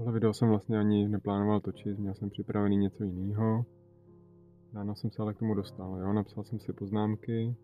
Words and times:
Tohle 0.00 0.12
video 0.12 0.32
jsem 0.32 0.48
vlastně 0.48 0.78
ani 0.78 1.08
neplánoval 1.08 1.60
točit, 1.60 1.98
měl 1.98 2.14
jsem 2.14 2.30
připravený 2.30 2.76
něco 2.76 3.04
jiného. 3.04 3.64
Ráno 4.74 4.94
jsem 4.94 5.10
se 5.10 5.22
ale 5.22 5.34
k 5.34 5.38
tomu 5.38 5.54
dostal, 5.54 5.98
jo, 5.98 6.12
napsal 6.12 6.44
jsem 6.44 6.60
si 6.60 6.72
poznámky. 6.72 7.56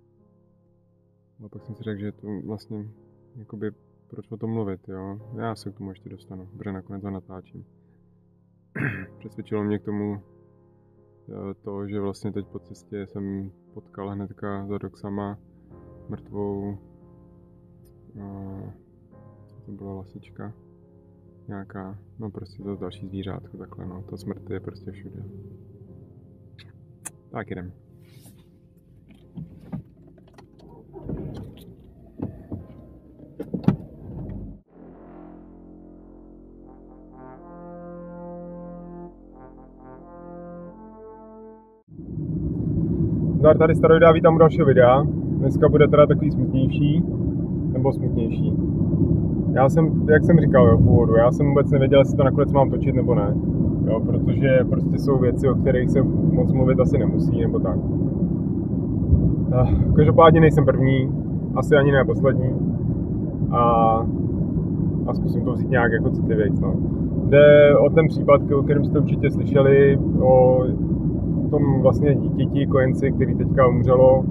A 1.45 1.49
pak 1.49 1.65
jsem 1.65 1.75
si 1.75 1.83
řekl, 1.83 2.01
že 2.01 2.13
to 2.13 2.27
vlastně, 2.47 2.89
jakoby, 3.37 3.71
proč 4.09 4.31
o 4.31 4.37
tom 4.37 4.51
mluvit, 4.51 4.89
jo. 4.89 5.21
Já 5.37 5.55
se 5.55 5.71
k 5.71 5.77
tomu 5.77 5.91
ještě 5.91 6.09
dostanu, 6.09 6.47
protože 6.47 6.73
nakonec 6.73 7.03
ho 7.03 7.11
natáčím. 7.11 7.67
Přesvědčilo 9.19 9.65
mě 9.65 9.79
k 9.79 9.85
tomu 9.85 10.23
eh, 11.29 11.55
to, 11.55 11.89
že 11.89 12.01
vlastně 12.01 12.33
teď 12.33 12.47
po 12.47 12.59
cestě 12.59 13.07
jsem 13.07 13.53
potkal 13.75 14.11
hnedka 14.11 14.67
za 14.67 14.79
doxama 14.79 15.39
mrtvou, 16.09 16.79
uh, 18.15 18.73
to 19.67 19.73
byla 19.73 19.95
lasička, 19.95 20.53
nějaká, 21.49 21.99
no 22.19 22.31
prostě 22.31 22.63
to 22.63 22.77
další 22.77 23.09
zvířátko 23.09 23.57
takhle, 23.57 23.87
no, 23.87 24.03
ta 24.11 24.17
smrt 24.17 24.51
je 24.51 24.61
prostě 24.61 24.91
všude. 24.91 25.23
Tak 27.31 27.51
jdem. 27.51 27.73
Zdar 43.39 43.59
tady 43.59 43.75
Staroida, 43.75 44.13
vítám 44.13 44.35
u 44.35 44.39
dalšího 44.39 44.67
videa. 44.67 45.03
Dneska 45.39 45.69
bude 45.69 45.89
teda 45.89 46.07
takový 46.07 46.31
smutnější, 46.31 47.03
nebo 47.73 47.93
smutnější. 47.93 48.66
Já 49.57 49.69
jsem, 49.69 50.09
jak 50.09 50.25
jsem 50.25 50.41
říkal 50.41 50.67
jo, 50.67 50.77
v 50.77 50.89
úvodu, 50.89 51.17
já 51.17 51.33
jsem 51.33 51.49
vůbec 51.49 51.71
nevěděl, 51.71 52.01
jestli 52.01 52.17
to 52.17 52.25
nakonec 52.25 52.53
mám 52.53 52.71
točit 52.71 52.95
nebo 52.95 53.15
ne. 53.15 53.35
Jo, 53.87 54.01
protože 54.01 54.49
prostě 54.71 54.99
jsou 54.99 55.19
věci, 55.19 55.49
o 55.49 55.55
kterých 55.55 55.91
se 55.91 56.03
moc 56.33 56.53
mluvit 56.53 56.81
asi 56.81 56.99
nemusí, 56.99 57.41
nebo 57.41 57.59
tak. 57.59 57.79
Každopádně 59.97 60.41
nejsem 60.41 60.65
první, 60.65 61.11
asi 61.55 61.77
ani 61.77 61.93
ne 61.93 62.05
poslední. 62.05 62.51
A, 63.51 63.63
a 65.07 65.15
zkusím 65.15 65.45
to 65.45 65.53
vzít 65.53 65.71
nějak 65.71 65.93
jako 65.93 66.11
citlivějc. 66.11 66.61
No. 66.61 66.75
Jde 67.29 67.77
o 67.79 67.91
ten 67.91 68.09
případ, 68.09 68.51
o 68.51 68.63
kterém 68.63 68.85
jste 68.85 68.99
určitě 68.99 69.31
slyšeli, 69.31 69.99
o 70.21 70.65
tom 71.51 71.83
vlastně 71.83 72.15
dítěti 72.15 72.67
kojenci, 72.67 73.13
který 73.13 73.35
teďka 73.35 73.69
umřelo, 73.69 74.25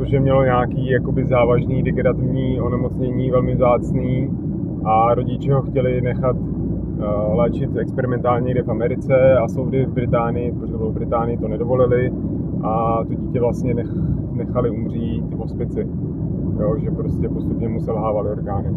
protože 0.00 0.20
mělo 0.20 0.44
nějaký 0.44 0.90
jakoby 0.90 1.26
závažný 1.26 1.82
degenerativní 1.82 2.60
onemocnění, 2.60 3.30
velmi 3.30 3.54
vzácný 3.54 4.30
a 4.84 5.14
rodiče 5.14 5.54
ho 5.54 5.62
chtěli 5.62 6.00
nechat 6.00 6.36
uh, 6.36 7.34
léčit 7.34 7.76
experimentálně 7.76 8.44
někde 8.44 8.62
v 8.62 8.70
Americe 8.70 9.38
a 9.38 9.48
soudy 9.48 9.86
v 9.86 9.92
Británii, 9.92 10.52
protože 10.52 10.72
to 10.72 10.78
bylo 10.78 10.90
v 10.90 10.94
Británii, 10.94 11.36
to 11.36 11.48
nedovolili 11.48 12.12
a 12.62 13.04
to 13.08 13.14
dítě 13.14 13.40
vlastně 13.40 13.74
nech, 13.74 13.86
nechali 14.32 14.70
umřít 14.70 15.34
v 15.34 15.38
hospici. 15.38 15.86
Jo, 16.60 16.76
že 16.78 16.90
prostě 16.90 17.28
postupně 17.28 17.68
mu 17.68 17.80
selhávaly 17.80 18.30
orgány. 18.30 18.70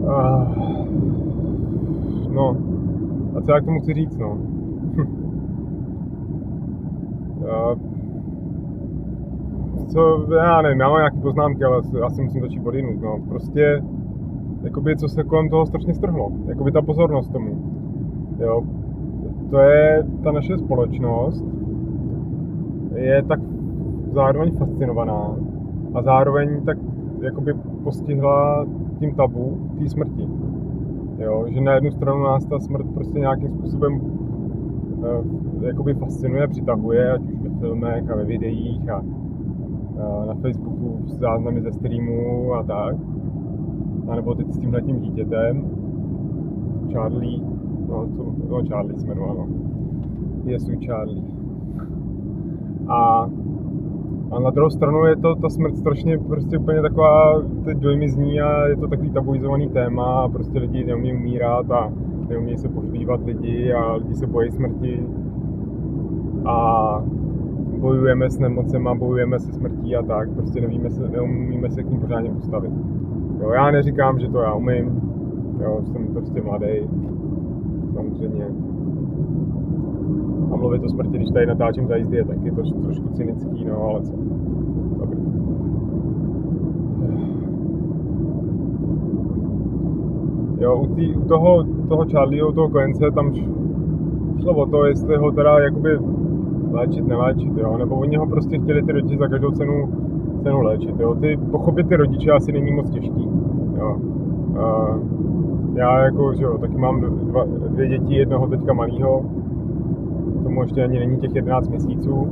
Uh, 0.00 0.44
no, 2.32 2.56
a 3.36 3.40
co 3.40 3.52
já 3.52 3.60
k 3.60 3.64
tomu 3.64 3.80
chci 3.80 3.94
říct, 3.94 4.18
no? 4.18 4.38
co, 9.88 10.26
já 10.34 10.62
nevím, 10.62 10.80
já 10.80 10.88
mám 10.88 10.98
nějaké 10.98 11.16
poznámky, 11.16 11.64
ale 11.64 11.82
já 12.00 12.10
si 12.10 12.22
musím 12.22 12.40
začít 12.40 12.62
podinout, 12.62 13.02
no. 13.02 13.18
Prostě, 13.28 13.82
jakoby, 14.62 14.96
co 14.96 15.08
se 15.08 15.24
kolem 15.24 15.48
toho 15.48 15.66
strašně 15.66 15.94
strhlo. 15.94 16.32
Jakoby 16.46 16.72
ta 16.72 16.82
pozornost 16.82 17.32
tomu. 17.32 17.72
Jo. 18.38 18.62
To 19.50 19.58
je 19.58 20.06
ta 20.22 20.32
naše 20.32 20.58
společnost, 20.58 21.44
je 22.94 23.22
tak 23.22 23.40
zároveň 24.12 24.52
fascinovaná 24.52 25.36
a 25.94 26.02
zároveň 26.02 26.64
tak 26.64 26.78
jakoby 27.20 27.54
postihla 27.84 28.66
tím 28.98 29.14
tabu 29.14 29.70
té 29.78 29.88
smrti. 29.88 30.28
Jo, 31.18 31.44
že 31.48 31.60
na 31.60 31.74
jednu 31.74 31.90
stranu 31.90 32.22
nás 32.22 32.44
ta 32.44 32.58
smrt 32.58 32.86
prostě 32.94 33.18
nějakým 33.18 33.50
způsobem 33.50 34.00
jakoby 35.60 35.94
fascinuje, 35.94 36.48
přitahuje, 36.48 37.12
ať 37.12 37.22
už 37.22 37.40
ve 37.40 37.50
filmech 37.60 38.10
a 38.10 38.16
ve 38.16 38.24
videích 38.24 38.90
a 38.90 39.02
na 40.26 40.34
Facebooku 40.34 40.98
záznamy 41.06 41.62
ze 41.62 41.72
streamů 41.72 42.54
a 42.54 42.62
tak. 42.62 42.96
A 44.08 44.16
nebo 44.16 44.34
teď 44.34 44.52
s 44.52 44.58
tímhletím 44.58 45.00
dítětem, 45.00 45.64
Charlie, 46.92 47.40
no, 47.88 48.08
co, 48.16 48.34
no 48.48 48.62
Charlie 48.68 48.98
se 48.98 49.06
jmenoval, 49.06 49.34
no. 49.34 49.46
Jesu 50.44 50.72
Charlie. 50.86 51.22
A 52.88 53.30
a 54.32 54.40
na 54.40 54.50
druhou 54.50 54.70
stranu 54.70 55.04
je 55.04 55.16
to 55.16 55.34
ta 55.34 55.48
smrt 55.48 55.76
strašně 55.76 56.18
prostě 56.18 56.58
úplně 56.58 56.82
taková, 56.82 57.42
teď 57.64 57.78
dojmy 57.78 58.08
zní 58.08 58.40
a 58.40 58.66
je 58.66 58.76
to 58.76 58.88
takový 58.88 59.10
tabuizovaný 59.10 59.68
téma 59.68 60.04
a 60.04 60.28
prostě 60.28 60.58
lidi 60.58 60.84
neumí 60.84 61.14
umírat 61.14 61.70
a 61.70 61.92
neumí 62.32 62.58
se 62.58 62.68
pohřbívat 62.68 63.24
lidi 63.24 63.72
a 63.72 63.94
lidi 63.94 64.14
se 64.14 64.26
bojí 64.26 64.50
smrti 64.50 65.06
a 66.44 67.04
bojujeme 67.78 68.30
s 68.30 68.38
nemocema, 68.38 68.94
bojujeme 68.94 69.38
se 69.38 69.52
smrtí 69.52 69.96
a 69.96 70.02
tak, 70.02 70.30
prostě 70.30 70.60
nevíme 70.60 70.90
se, 70.90 71.08
neumíme 71.08 71.70
se 71.70 71.82
k 71.82 71.90
ním 71.90 72.00
pořádně 72.00 72.30
postavit. 72.30 72.72
Jo, 73.40 73.50
já 73.50 73.70
neříkám, 73.70 74.18
že 74.18 74.28
to 74.28 74.38
já 74.38 74.54
umím, 74.54 75.00
jo, 75.60 75.80
jsem 75.84 76.06
prostě 76.06 76.42
mladý, 76.42 76.88
samozřejmě. 77.94 78.46
A 80.52 80.56
mluvit 80.56 80.84
o 80.84 80.88
smrti, 80.88 81.16
když 81.16 81.30
tady 81.30 81.46
natáčím 81.46 81.86
za 81.86 81.96
jízdy, 81.96 82.16
je 82.16 82.24
taky 82.24 82.50
to 82.50 82.62
trošku 82.62 83.08
cynický, 83.08 83.64
no, 83.64 83.82
ale 83.82 84.02
co. 84.02 84.12
Dobrý. 84.98 85.18
Jo, 90.62 90.76
u, 90.76 90.94
tý, 90.94 91.14
u 91.14 91.24
toho, 91.24 91.64
toho 91.88 92.04
Charlieho, 92.04 92.52
toho 92.52 92.68
kojence, 92.68 93.10
tam 93.10 93.34
šlo 94.40 94.54
o 94.54 94.66
to, 94.66 94.84
jestli 94.86 95.16
ho 95.16 95.32
teda 95.32 95.58
jakoby 95.58 95.98
léčit, 96.70 97.06
neléčit, 97.06 97.56
jo, 97.56 97.76
nebo 97.78 97.96
oni 97.96 98.16
ho 98.16 98.26
prostě 98.26 98.58
chtěli 98.58 98.82
ty 98.82 98.92
rodiče 98.92 99.18
za 99.18 99.28
každou 99.28 99.50
cenu, 99.50 99.88
cenu 100.42 100.60
léčit, 100.60 101.00
jo. 101.00 101.14
Ty, 101.14 101.38
pochopit 101.50 101.88
ty 101.88 101.96
rodiče 101.96 102.30
asi 102.30 102.52
není 102.52 102.72
moc 102.72 102.90
těžký, 102.90 103.28
jo. 103.78 103.96
Uh, 104.50 105.00
já 105.74 106.04
jako, 106.04 106.34
že 106.34 106.44
jo, 106.44 106.58
taky 106.58 106.76
mám 106.76 107.00
dva, 107.00 107.44
dvě 107.44 107.88
děti, 107.88 108.14
jednoho 108.14 108.46
teďka 108.46 108.72
malýho, 108.72 109.24
tomu 110.42 110.62
ještě 110.62 110.84
ani 110.84 110.98
není 110.98 111.16
těch 111.16 111.34
11 111.34 111.68
měsíců. 111.68 112.28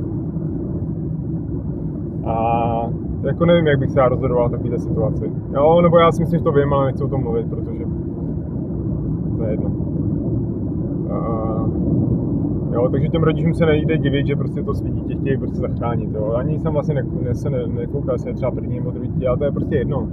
A 2.27 2.91
jako 3.23 3.47
nevím, 3.47 3.67
jak 3.67 3.79
bych 3.79 3.91
se 3.91 4.01
já 4.01 4.09
rozhodoval 4.09 4.49
v 4.49 4.79
situaci. 4.79 5.33
Jo, 5.55 5.81
nebo 5.83 5.99
já 5.99 6.13
si 6.13 6.21
myslím, 6.21 6.39
že 6.39 6.45
to 6.45 6.53
vím, 6.53 6.73
ale 6.73 6.87
nechci 6.87 7.05
o 7.05 7.09
tom 7.09 7.23
mluvit, 7.23 7.51
protože 7.51 7.85
to 9.41 9.47
je 9.47 9.51
jedno. 9.51 9.71
A, 11.11 11.19
jo, 12.73 12.89
takže 12.91 13.09
těm 13.09 13.23
rodičům 13.23 13.55
se 13.55 13.67
nejde 13.67 13.99
divit, 13.99 14.27
že 14.27 14.37
prostě 14.37 14.63
to 14.63 14.75
svý 14.75 14.91
dítě 14.91 15.15
chtějí 15.15 15.39
prostě 15.39 15.61
zachránit. 15.61 16.11
Jo. 16.15 16.33
Ani 16.37 16.59
jsem 16.59 16.73
vlastně 16.73 16.95
ne, 16.95 17.03
ne, 17.25 17.35
se 17.35 17.51
ne, 17.51 17.67
nekoukal, 17.67 18.15
jestli 18.15 18.31
je 18.31 18.35
třeba 18.35 18.51
první 18.51 18.79
nebo 18.79 18.91
druhý 18.91 19.09
dítě, 19.09 19.29
ale 19.29 19.39
to 19.39 19.45
je 19.45 19.53
prostě 19.53 19.77
jedno. 19.77 20.09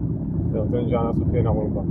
Jo, 0.53 0.65
to 0.69 0.77
je 0.77 0.87
žádná 0.87 1.13
Sofie 1.13 1.49
volba. 1.49 1.83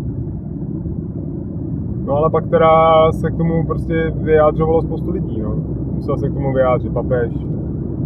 No 2.07 2.13
ale 2.15 2.31
pak 2.31 2.49
teda 2.49 2.73
se 3.13 3.31
k 3.31 3.37
tomu 3.37 3.67
prostě 3.67 4.13
vyjádřovalo 4.17 4.83
spoustu 4.83 5.11
lidí, 5.11 5.41
no. 5.41 5.57
Musel 5.95 6.17
se 6.17 6.29
k 6.29 6.35
tomu 6.35 6.53
vyjádřit 6.53 6.93
papež, 6.93 7.33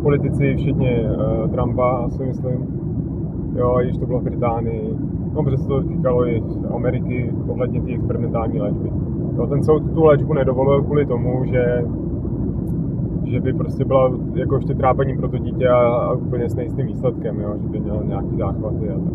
politici, 0.02 0.54
včetně 0.54 1.10
uh, 1.10 1.50
Trumpa, 1.50 2.08
si 2.10 2.24
myslím. 2.24 2.66
Jo, 3.56 3.78
když 3.82 3.98
to 3.98 4.06
bylo 4.06 4.20
v 4.20 4.24
Británii. 4.24 4.96
No, 5.34 5.42
protože 5.42 5.56
se 5.56 5.68
to 5.68 5.82
týkalo 5.82 6.26
i 6.26 6.42
Ameriky 6.74 7.32
ohledně 7.48 7.80
té 7.80 7.92
experimentální 7.92 8.60
léčby. 8.60 8.90
Jo, 9.40 9.46
ten 9.46 9.62
soud 9.62 9.94
tu 9.94 10.04
léčbu 10.04 10.32
nedovolil 10.32 10.82
kvůli 10.82 11.06
tomu, 11.06 11.44
že 11.44 11.84
že 13.24 13.40
by 13.40 13.52
prostě 13.52 13.84
byla 13.84 14.10
jako 14.34 14.56
ještě 14.56 14.74
trápení 14.74 15.16
pro 15.16 15.28
to 15.28 15.38
dítě 15.38 15.68
a, 15.68 15.78
a 15.78 16.12
úplně 16.12 16.48
s 16.48 16.54
nejistým 16.54 16.86
výsledkem, 16.86 17.40
jo, 17.40 17.54
že 17.62 17.68
by 17.68 17.80
měl 17.80 18.04
nějaký 18.04 18.36
záchvaty 18.36 18.90
a 18.90 18.94
tak. 18.94 19.12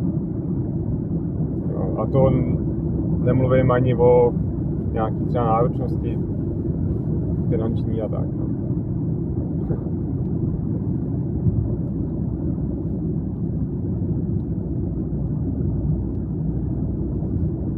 Jo, 1.74 1.96
a 1.98 2.06
to 2.06 2.32
nemluvím 3.24 3.72
ani 3.72 3.96
o 3.96 4.34
nějaký 4.92 5.26
třeba 5.26 5.46
náročnosti 5.46 6.20
finanční 7.50 8.02
a 8.02 8.08
tak. 8.08 8.26
No. 8.40 8.46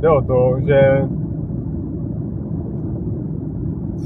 Jo, 0.03 0.21
to, 0.27 0.55
že 0.59 1.07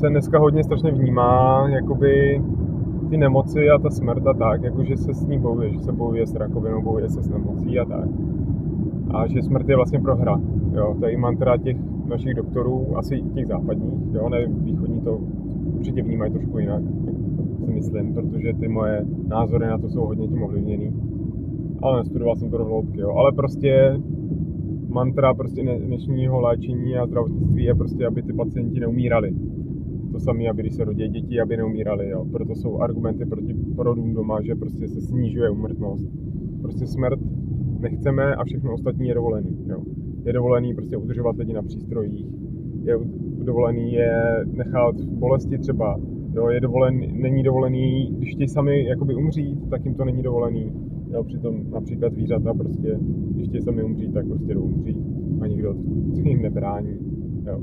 se 0.01 0.09
dneska 0.09 0.39
hodně 0.39 0.63
strašně 0.63 0.91
vnímá, 0.91 1.69
jakoby 1.69 2.41
ty 3.09 3.17
nemoci 3.17 3.69
a 3.69 3.77
ta 3.77 3.89
smrt 3.89 4.27
a 4.27 4.33
tak, 4.33 4.63
jakože 4.63 4.97
se 4.97 5.13
s 5.13 5.27
ní 5.27 5.39
bojuje, 5.39 5.69
že 5.69 5.79
se 5.79 5.91
bojuje 5.91 6.27
s 6.27 6.35
rakovinou, 6.35 6.81
bojuje 6.81 7.09
se 7.09 7.23
s 7.23 7.29
nemocí 7.29 7.79
a 7.79 7.85
tak. 7.85 8.09
a 9.11 9.27
že 9.27 9.41
smrt 9.41 9.69
je 9.69 9.75
vlastně 9.75 9.99
prohra. 9.99 10.41
Jo, 10.73 10.95
to 10.99 11.05
je 11.05 11.11
i 11.11 11.17
mantra 11.17 11.57
těch 11.57 11.77
našich 12.05 12.33
doktorů, 12.33 12.97
asi 12.97 13.15
i 13.15 13.29
těch 13.29 13.47
západních, 13.47 13.93
jo, 14.13 14.29
ne 14.29 14.47
východní 14.47 15.01
to 15.01 15.19
určitě 15.75 16.03
vnímají 16.03 16.31
trošku 16.31 16.59
jinak, 16.59 16.83
si 17.65 17.71
myslím, 17.71 18.13
protože 18.13 18.53
ty 18.59 18.67
moje 18.67 19.05
názory 19.27 19.67
na 19.67 19.77
to 19.77 19.89
jsou 19.89 20.05
hodně 20.05 20.27
tím 20.27 20.43
ovlivněný. 20.43 20.93
Ale 21.81 21.97
nestudoval 21.97 22.35
jsem 22.35 22.51
to 22.51 22.57
do 22.57 22.65
hloubky, 22.65 22.99
jo. 22.99 23.11
Ale 23.11 23.31
prostě 23.31 23.97
mantra 24.89 25.33
prostě 25.33 25.61
dnešního 25.61 26.41
léčení 26.41 26.97
a 26.97 27.07
zdravotnictví 27.07 27.63
je 27.63 27.75
prostě, 27.75 28.07
aby 28.07 28.23
ty 28.23 28.33
pacienti 28.33 28.79
neumírali. 28.79 29.31
To 30.11 30.19
samé, 30.19 30.49
aby 30.49 30.61
když 30.61 30.75
se 30.75 30.83
rodí 30.83 31.07
děti, 31.07 31.41
aby 31.41 31.57
neumírali, 31.57 32.09
jo. 32.09 32.25
Proto 32.31 32.55
jsou 32.55 32.79
argumenty 32.79 33.25
proti 33.25 33.53
porodům 33.75 34.13
doma, 34.13 34.41
že 34.41 34.55
prostě 34.55 34.87
se 34.87 35.01
snižuje 35.01 35.49
umrtnost. 35.49 36.11
Prostě 36.61 36.87
smrt 36.87 37.19
nechceme 37.79 38.35
a 38.35 38.43
všechno 38.43 38.73
ostatní 38.73 39.07
je 39.07 39.13
dovolený, 39.13 39.57
jo. 39.69 39.83
Je 40.25 40.33
dovolený 40.33 40.73
prostě 40.73 40.97
udržovat 40.97 41.37
lidi 41.37 41.53
na 41.53 41.61
přístrojích, 41.61 42.25
je 42.83 42.97
dovolený 43.43 43.93
je 43.93 44.21
nechat 44.45 45.01
bolesti 45.01 45.57
třeba, 45.57 45.99
jo, 46.35 46.49
je 46.49 46.59
dovolený, 46.59 47.11
není 47.13 47.43
dovolený, 47.43 48.15
když 48.17 48.31
chtějí 48.33 48.47
sami 48.47 48.85
jakoby 48.87 49.15
umřít, 49.15 49.69
tak 49.69 49.85
jim 49.85 49.93
to 49.95 50.05
není 50.05 50.21
dovolený, 50.21 50.71
jo, 51.13 51.23
přitom 51.23 51.71
například 51.71 52.13
zvířata 52.13 52.53
prostě, 52.53 52.99
když 53.31 53.47
chtějí 53.47 53.61
sami 53.61 53.83
umřít, 53.83 54.13
tak 54.13 54.27
prostě 54.27 54.53
jdou 54.53 54.69
a 55.41 55.47
nikdo 55.47 55.75
jim 56.23 56.41
nebrání, 56.41 56.97
jo. 57.47 57.59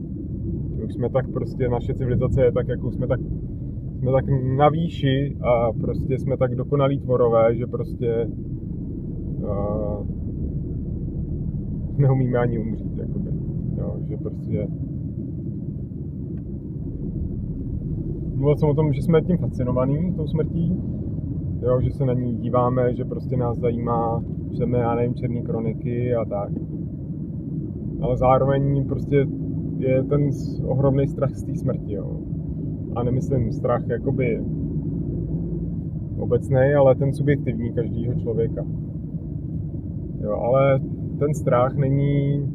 Už 0.84 0.94
jsme 0.94 1.10
tak 1.10 1.30
prostě, 1.32 1.68
naše 1.68 1.94
civilizace 1.94 2.44
je 2.44 2.52
tak, 2.52 2.68
jako 2.68 2.90
jsme 2.90 3.06
tak 3.06 3.20
jsme 3.98 4.12
tak 4.12 4.24
na 4.56 4.68
výši 4.68 5.36
a 5.40 5.72
prostě 5.72 6.18
jsme 6.18 6.36
tak 6.36 6.54
dokonalí 6.54 7.00
tvorové, 7.00 7.56
že 7.56 7.66
prostě 7.66 8.28
uh, 9.40 10.06
neumíme 11.98 12.38
ani 12.38 12.58
umřít, 12.58 12.98
jakoby. 12.98 13.30
Jo, 13.78 13.96
že 14.08 14.16
prostě 14.16 14.68
mluvil 18.34 18.56
jsem 18.56 18.68
o 18.68 18.74
tom, 18.74 18.92
že 18.92 19.02
jsme 19.02 19.22
tím 19.22 19.38
fascinovaní, 19.38 20.14
tou 20.16 20.26
smrtí, 20.26 20.76
jo, 21.62 21.80
že 21.80 21.90
se 21.90 22.04
na 22.04 22.12
ní 22.12 22.36
díváme, 22.36 22.94
že 22.94 23.04
prostě 23.04 23.36
nás 23.36 23.58
zajímá, 23.58 24.22
že 24.50 24.56
jsme, 24.56 24.78
já 24.78 24.94
nevím, 24.94 25.14
černý 25.14 25.42
kroniky 25.42 26.14
a 26.14 26.24
tak. 26.24 26.50
Ale 28.00 28.16
zároveň 28.16 28.86
prostě 28.88 29.26
je 29.78 30.02
ten 30.02 30.30
ohromný 30.64 31.08
strach 31.08 31.34
z 31.34 31.44
té 31.44 31.54
smrti, 31.54 31.92
jo. 31.92 32.20
A 32.96 33.02
nemyslím 33.02 33.52
strach 33.52 33.88
jakoby 33.88 34.44
obecný, 36.18 36.74
ale 36.78 36.94
ten 36.94 37.12
subjektivní 37.12 37.72
každého 37.72 38.14
člověka. 38.14 38.64
Jo, 40.20 40.30
ale 40.30 40.80
ten 41.18 41.34
strach 41.34 41.76
není 41.76 42.46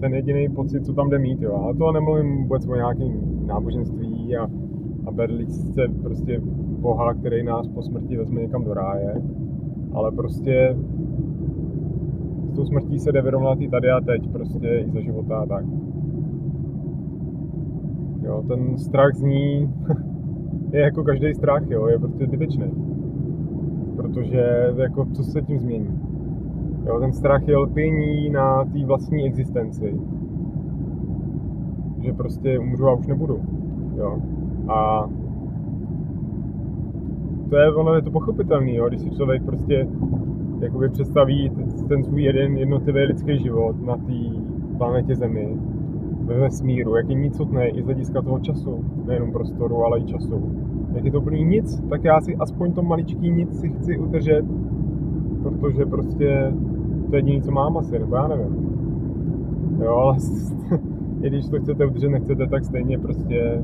ten 0.00 0.14
jediný 0.14 0.48
pocit, 0.48 0.86
co 0.86 0.92
tam 0.92 1.10
jde 1.10 1.18
mít, 1.18 1.40
jo. 1.40 1.54
A 1.54 1.74
to 1.74 1.92
nemluvím 1.92 2.42
vůbec 2.42 2.66
o 2.66 2.74
nějakém 2.74 3.20
náboženství 3.46 4.36
a 4.36 4.50
a 5.06 5.10
berličce 5.10 5.82
prostě 6.02 6.40
Boha, 6.80 7.14
který 7.14 7.44
nás 7.44 7.68
po 7.68 7.82
smrti 7.82 8.16
vezme 8.16 8.40
někam 8.40 8.64
do 8.64 8.74
ráje, 8.74 9.22
ale 9.92 10.12
prostě 10.12 10.76
s 12.50 12.52
tou 12.54 12.64
smrtí 12.64 12.98
se 12.98 13.12
jde 13.12 13.22
vyrovnat 13.22 13.60
i 13.60 13.68
tady 13.68 13.90
a 13.90 14.00
teď, 14.00 14.30
prostě 14.32 14.68
i 14.68 14.90
za 14.90 15.00
života 15.00 15.36
a 15.36 15.46
tak. 15.46 15.64
Jo, 18.30 18.44
ten 18.48 18.78
strach 18.78 19.14
z 19.14 19.22
ní 19.22 19.74
je 20.72 20.80
jako 20.80 21.04
každý 21.04 21.34
strach, 21.34 21.62
jo, 21.70 21.86
je 21.86 21.98
prostě 21.98 22.26
zbytečný. 22.26 22.64
Protože 23.96 24.72
jako, 24.76 25.06
co 25.12 25.22
se 25.22 25.42
tím 25.42 25.58
změní? 25.58 26.00
Jo, 26.86 27.00
ten 27.00 27.12
strach 27.12 27.48
je 27.48 27.56
lpění 27.56 28.30
na 28.30 28.64
té 28.64 28.86
vlastní 28.86 29.26
existenci. 29.26 30.00
Že 32.00 32.12
prostě 32.12 32.58
umřu 32.58 32.88
a 32.88 32.94
už 32.94 33.06
nebudu. 33.06 33.40
Jo. 33.96 34.18
A 34.68 35.08
to 37.50 37.56
je, 37.56 37.74
ono 37.74 37.94
je 37.94 38.02
to 38.02 38.10
pochopitelný, 38.10 38.74
jo? 38.74 38.88
když 38.88 39.00
si 39.00 39.10
člověk 39.10 39.42
prostě 39.42 39.88
jakoby 40.60 40.88
představí 40.88 41.52
ten 41.88 42.04
svůj 42.04 42.22
jeden 42.22 42.56
jednotlivý 42.56 43.00
lidský 43.00 43.38
život 43.38 43.86
na 43.86 43.96
té 43.96 44.12
planetě 44.78 45.16
Zemi, 45.16 45.56
ve 46.30 46.38
vesmíru, 46.38 46.96
jak 46.96 47.08
je 47.08 47.14
nicotné 47.14 47.68
i 47.68 47.82
z 47.82 47.84
hlediska 47.84 48.22
toho 48.22 48.38
času, 48.38 48.84
nejenom 49.06 49.32
prostoru, 49.32 49.84
ale 49.84 50.00
i 50.00 50.04
času. 50.04 50.52
Jak 50.94 51.04
je 51.04 51.12
to 51.12 51.20
plný 51.20 51.44
nic, 51.44 51.80
tak 51.90 52.04
já 52.04 52.20
si 52.20 52.36
aspoň 52.36 52.72
to 52.72 52.82
maličký 52.82 53.30
nic 53.30 53.60
si 53.60 53.68
chci 53.68 53.98
udržet, 53.98 54.44
protože 55.42 55.86
prostě 55.86 56.52
to 57.10 57.16
je 57.16 57.18
jediné, 57.18 57.42
co 57.42 57.50
mám 57.50 57.76
asi, 57.76 57.98
nebo 57.98 58.16
já 58.16 58.28
nevím. 58.28 58.70
Jo, 59.82 59.94
ale 59.94 60.16
i 61.22 61.28
když 61.28 61.48
to 61.48 61.60
chcete 61.60 61.86
udržet, 61.86 62.08
nechcete, 62.08 62.46
tak 62.46 62.64
stejně 62.64 62.98
prostě 62.98 63.62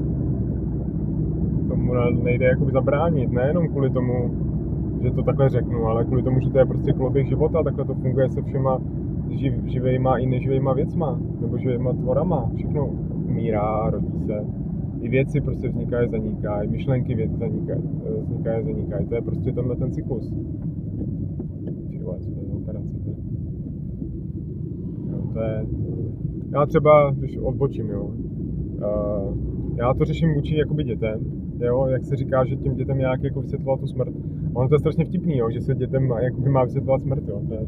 tomu 1.69 1.93
nejde 2.23 2.47
jakoby 2.47 2.73
zabránit, 2.73 3.33
nejenom 3.33 3.69
kvůli 3.69 3.91
tomu, 3.91 4.31
že 5.03 5.11
to 5.11 5.23
takhle 5.23 5.49
řeknu, 5.49 5.85
ale 5.85 6.05
kvůli 6.05 6.23
tomu, 6.23 6.41
že 6.41 6.51
to 6.51 6.59
je 6.59 6.67
prostě 6.67 6.93
koloběh 6.93 7.29
života, 7.29 7.63
takhle 7.63 7.85
to 7.85 7.95
funguje 7.95 8.29
se 8.29 8.43
všema 8.43 8.79
živ, 9.31 9.55
živejma 9.65 10.19
i 10.19 10.27
neživejma 10.27 10.73
věcma, 10.73 11.21
nebo 11.41 11.59
živejma 11.59 11.93
tvorama, 11.93 12.51
všechno 12.55 12.87
umírá, 13.29 13.91
rodí 13.91 14.27
se. 14.27 14.45
I 15.01 15.09
věci 15.09 15.41
prostě 15.41 15.69
vznikají, 15.69 16.09
zanikají, 16.11 16.71
myšlenky 16.71 17.15
věci 17.15 17.37
zanikají, 17.37 17.83
vznikají, 18.23 18.65
zanikají. 18.65 19.07
To 19.07 19.15
je 19.15 19.23
prostě 19.23 19.53
tenhle 19.53 19.77
ten 19.77 19.93
cyklus. 19.93 20.35
Co 21.91 22.31
to 22.31 22.41
je 22.41 22.53
operace? 22.53 22.95
To 25.11 25.33
to 25.33 25.41
je... 25.41 25.67
Já 26.53 26.67
třeba, 26.67 27.11
když 27.11 27.39
odbočím, 27.39 27.89
jo, 27.89 28.05
uh, 28.05 29.39
já 29.77 29.95
to 29.95 30.05
řeším 30.05 30.35
vůči 30.35 30.57
jakoby 30.57 30.85
dětem, 30.85 31.21
jo, 31.61 31.87
jak 31.87 32.05
se 32.05 32.17
říká, 32.17 32.45
že 32.45 32.57
těm 32.57 32.75
dětem 32.75 32.99
nějak 32.99 33.23
jako 33.23 33.41
vysvětlovat 33.41 33.81
tu 33.81 33.87
smrt. 33.87 34.15
Ono 34.55 34.69
to 34.69 34.75
je 34.75 34.79
strašně 34.79 35.05
vtipný, 35.05 35.37
jo, 35.37 35.51
že 35.51 35.61
se 35.61 35.75
dětem 35.75 36.11
jakoby 36.21 36.51
má 36.51 36.65
vysvětlovat 36.65 37.03
smrt, 37.03 37.29
jo. 37.29 37.43
To 37.49 37.55
je 37.55 37.67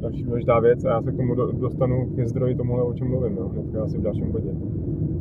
další 0.00 0.22
důležitá 0.22 0.60
věc 0.60 0.84
a 0.84 0.90
já 0.90 1.02
se 1.02 1.12
k 1.12 1.16
tomu 1.16 1.34
dostanu 1.34 2.10
ke 2.16 2.26
zdroji 2.26 2.54
tomuhle, 2.54 2.82
o 2.84 2.94
čem 2.94 3.08
mluvím, 3.08 3.36
jo, 3.36 3.48
hnedka 3.48 3.82
asi 3.82 3.98
v 3.98 4.02
dalším 4.02 4.32
bodě. 4.32 4.50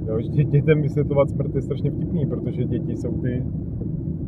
Jo, 0.08 0.22
dětem 0.52 0.82
vysvětlovat 0.82 1.30
smrt 1.30 1.56
je 1.56 1.62
strašně 1.62 1.92
vtipný, 1.92 2.26
protože 2.26 2.64
děti 2.64 2.96
jsou 2.96 3.22
ty 3.22 3.44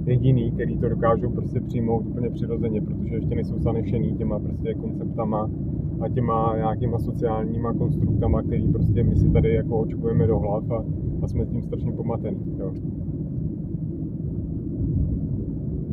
jediný, 0.06 0.52
který 0.52 0.78
to 0.78 0.90
dokážou 0.90 1.32
prostě 1.32 1.60
přijmout 1.62 2.06
úplně 2.08 2.30
přirozeně, 2.30 2.82
protože 2.82 3.16
ještě 3.16 3.36
nejsou 3.36 3.60
zanešený 3.60 4.16
těma 4.16 4.40
prostě 4.40 4.74
konceptama 4.74 5.50
a 6.02 6.10
těma 6.10 6.54
nějakýma 6.58 7.00
sociálníma 7.00 7.74
konstruktama, 7.74 8.42
který 8.42 8.68
prostě 8.68 9.04
my 9.04 9.16
si 9.16 9.30
tady 9.30 9.54
jako 9.54 9.80
očkujeme 9.80 10.28
do 10.28 10.40
hlav 10.40 10.72
a, 10.72 10.86
a 11.22 11.28
jsme 11.28 11.46
tím 11.46 11.62
strašně 11.62 11.92
pomatený. 11.92 12.38
Jo. 12.60 12.74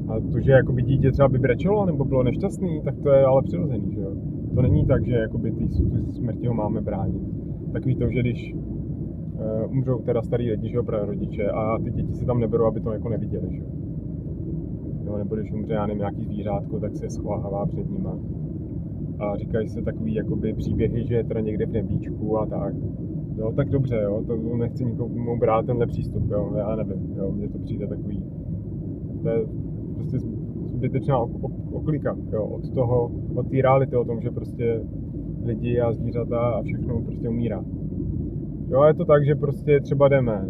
A 0.09 0.21
to, 0.33 0.41
že 0.41 0.53
jakoby 0.53 0.83
dítě 0.83 1.13
třeba 1.13 1.29
by 1.29 1.39
brečelo 1.39 1.87
nebo 1.87 2.05
bylo 2.05 2.23
nešťastný, 2.23 2.81
tak 2.85 2.95
to 3.03 3.11
je 3.11 3.25
ale 3.25 3.43
přirozený, 3.43 3.95
že. 3.95 4.04
To 4.55 4.63
není 4.63 4.87
tak, 4.87 5.07
že 5.07 5.15
jakoby 5.15 5.53
ty, 5.53 5.69
smrti 6.13 6.47
ho 6.47 6.55
máme 6.55 6.81
bránit. 6.81 7.23
Takový 7.73 7.97
to, 7.97 8.09
že 8.11 8.21
když 8.21 8.55
uh, 8.55 9.71
umřou 9.71 9.99
teda 9.99 10.23
starý 10.23 10.51
lidi, 10.51 10.69
že 10.69 10.77
jo, 10.77 10.83
rodiče 10.87 11.51
a 11.51 11.79
ty 11.79 11.91
děti 11.91 12.15
se 12.15 12.25
tam 12.25 12.41
neberou, 12.41 12.65
aby 12.65 12.81
to 12.81 12.93
jako 12.93 13.09
neviděli, 13.09 13.49
že 13.51 13.59
jo. 13.59 13.67
jo 15.05 15.17
nebo 15.19 15.37
když 15.37 15.53
umře, 15.53 15.73
já 15.73 15.87
nevím, 15.87 15.99
nějaký 15.99 16.25
zvířátko, 16.25 16.81
tak 16.81 16.97
se 16.97 17.11
schovává 17.11 17.67
před 17.67 17.91
nima. 17.91 18.19
A 19.19 19.37
říkají 19.37 19.69
se 19.69 19.83
takový 19.83 20.15
jakoby 20.15 20.53
příběhy, 20.53 21.07
že 21.07 21.15
je 21.15 21.25
teda 21.25 21.41
někde 21.41 21.67
v 21.67 21.73
nebíčku 21.73 22.39
a 22.39 22.47
tak. 22.47 22.75
Jo, 23.37 23.53
tak 23.57 23.69
dobře, 23.69 24.01
jo, 24.03 24.23
to 24.27 24.57
nechci 24.57 24.85
nikomu 24.85 25.39
brát 25.39 25.67
tenhle 25.67 25.87
přístup, 25.87 26.31
jo, 26.31 26.55
já 26.57 26.77
nevím, 26.77 27.15
jo, 27.17 27.33
mně 27.33 27.49
to 27.49 27.59
přijde 27.59 27.87
takový, 27.87 28.23
to 29.23 29.29
je 29.29 29.47
prostě 29.95 30.19
zbytečná 30.89 31.19
oklika, 31.73 32.17
jo, 32.33 32.45
od 32.45 32.75
toho, 32.75 33.11
od 33.35 33.51
té 33.51 33.63
reality 33.63 33.97
o 33.97 34.05
tom, 34.05 34.21
že 34.21 34.31
prostě 34.31 34.81
lidi 35.45 35.81
a 35.81 35.93
zvířata 35.93 36.39
a 36.39 36.63
všechno 36.63 37.03
prostě 37.03 37.29
umírá. 37.29 37.65
Jo, 38.69 38.83
je 38.83 38.95
to 38.95 39.05
tak, 39.05 39.25
že 39.25 39.35
prostě 39.35 39.81
třeba 39.81 40.09
jdeme 40.09 40.49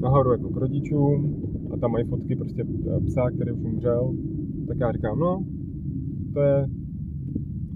nahoru 0.00 0.32
jako 0.32 0.48
k 0.48 0.56
rodičům 0.56 1.42
a 1.72 1.76
tam 1.76 1.90
mají 1.90 2.04
fotky 2.04 2.36
prostě 2.36 2.64
psa, 3.06 3.30
který 3.30 3.52
už 3.52 3.64
umřel, 3.64 4.14
tak 4.68 4.76
já 4.80 4.92
říkám, 4.92 5.18
no, 5.18 5.44
to 6.34 6.40
je 6.40 6.66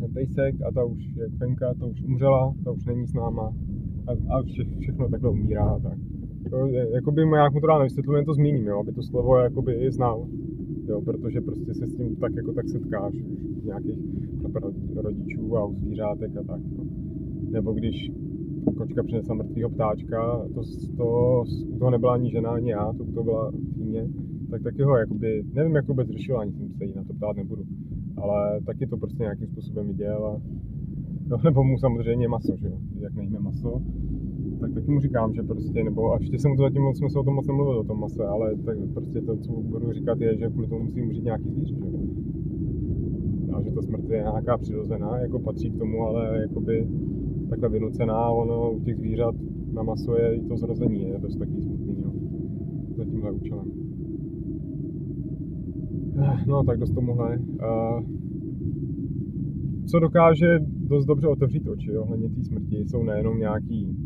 ten 0.00 0.12
pejsek 0.12 0.54
a 0.68 0.72
ta 0.72 0.84
už 0.84 1.04
je 1.16 1.28
fenka, 1.38 1.74
to 1.80 1.88
už 1.88 2.02
umřela, 2.02 2.54
ta 2.64 2.70
už 2.70 2.84
není 2.84 3.06
s 3.06 3.14
náma 3.14 3.52
a, 4.06 4.34
a 4.34 4.42
vše, 4.42 4.62
všechno 4.78 5.08
takhle 5.08 5.30
umírá 5.30 5.64
a 5.64 5.78
tak. 5.78 5.98
Jakoby 6.94 7.22
jak 7.36 7.52
mu 7.52 7.60
to 7.60 7.78
nevysvětluji, 7.78 8.24
to 8.24 8.34
zmíním, 8.34 8.66
jo, 8.66 8.80
aby 8.80 8.92
to 8.92 9.02
slovo 9.02 9.36
jakoby 9.36 9.74
i 9.74 9.90
znal 9.90 10.26
jo, 10.88 11.00
protože 11.00 11.40
prostě 11.40 11.74
se 11.74 11.86
s 11.86 11.96
tím 11.96 12.16
tak 12.16 12.34
jako 12.36 12.52
tak 12.52 12.68
setkáš 12.68 13.14
už 13.14 13.64
nějakých 13.64 13.98
rodičů 14.96 15.56
a 15.56 15.64
u 15.64 15.74
zvířátek 15.74 16.36
a 16.36 16.42
tak. 16.42 16.60
No. 16.78 16.84
Nebo 17.50 17.72
když 17.72 18.10
kočka 18.76 19.02
přinesla 19.02 19.34
mrtvého 19.34 19.70
ptáčka, 19.70 20.48
to, 20.54 20.62
to, 20.96 21.44
u 21.68 21.78
toho 21.78 21.90
nebyla 21.90 22.14
ani 22.14 22.30
žena, 22.30 22.50
ani 22.50 22.70
já, 22.70 22.92
to, 22.92 23.04
to 23.04 23.24
byla 23.24 23.52
týně, 23.74 24.08
tak 24.50 24.62
taky 24.62 24.82
ho 24.82 24.96
jakoby, 24.96 25.44
nevím, 25.54 25.74
jak 25.74 25.88
vůbec 25.88 26.08
řešila, 26.08 26.40
ani 26.40 26.52
jsem 26.52 26.68
se 26.70 26.84
jí 26.84 26.94
na 26.96 27.04
to 27.04 27.14
ptát 27.14 27.36
nebudu, 27.36 27.62
ale 28.16 28.60
taky 28.66 28.86
to 28.86 28.96
prostě 28.96 29.22
nějakým 29.22 29.46
způsobem 29.46 29.88
viděl 29.88 30.26
a 30.26 30.40
No, 31.30 31.36
nebo 31.44 31.64
mu 31.64 31.78
samozřejmě 31.78 32.28
maso, 32.28 32.56
že 32.56 32.66
jo. 32.66 32.78
Jak 33.00 33.14
nejíme 33.14 33.38
maso, 33.38 33.82
tak 34.60 34.74
taky 34.74 34.90
mu 34.90 35.00
říkám, 35.00 35.34
že 35.34 35.42
prostě, 35.42 35.84
nebo 35.84 36.12
a 36.12 36.18
ještě 36.20 36.38
jsem 36.38 36.56
to 36.56 36.62
zatím, 36.62 36.82
jsme 36.94 37.10
se 37.10 37.18
o 37.18 37.22
tom 37.22 37.34
moc 37.34 37.46
nemluvili, 37.46 37.78
o 37.78 37.84
tom 37.84 38.00
mase, 38.00 38.24
ale 38.24 38.56
tak 38.56 38.78
prostě 38.94 39.20
to, 39.20 39.36
co 39.36 39.52
budu 39.52 39.92
říkat, 39.92 40.20
je, 40.20 40.36
že 40.36 40.48
kvůli 40.48 40.68
tomu 40.68 40.82
musím 40.82 41.04
umřít 41.04 41.24
nějaký 41.24 41.50
zvíře, 41.50 41.74
že. 41.74 41.98
A 43.52 43.62
že 43.62 43.70
ta 43.70 43.82
smrt 43.82 44.10
je 44.10 44.18
nějaká 44.18 44.58
přirozená, 44.58 45.18
jako 45.18 45.38
patří 45.38 45.70
k 45.70 45.78
tomu, 45.78 46.02
ale 46.02 46.40
jakoby 46.40 46.88
takhle 47.48 47.68
vynucená, 47.68 48.30
ono 48.30 48.72
u 48.72 48.80
těch 48.80 48.96
zvířat 48.96 49.34
na 49.72 49.82
maso 49.82 50.16
je 50.16 50.34
i 50.34 50.40
to 50.40 50.56
zrození, 50.56 51.02
je 51.02 51.18
dost 51.18 51.36
taky 51.36 51.62
smutný, 51.62 52.02
jo. 52.02 52.12
Za 52.96 53.04
tímhle 53.04 53.32
účelem. 53.32 53.66
No, 56.46 56.64
tak 56.64 56.78
dost 56.78 56.94
tomuhle. 56.94 57.38
Uh, 57.38 58.04
co 59.86 59.98
dokáže 59.98 60.58
dost 60.62 61.04
dobře 61.04 61.28
otevřít 61.28 61.68
oči 61.68 61.98
ohledně 61.98 62.28
té 62.28 62.44
smrti, 62.44 62.76
jsou 62.76 63.02
nejenom 63.02 63.38
nějaký 63.38 63.96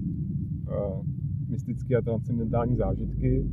mystické 1.49 1.97
a 1.97 2.03
transcendentální 2.03 2.77
zážitky, 2.77 3.47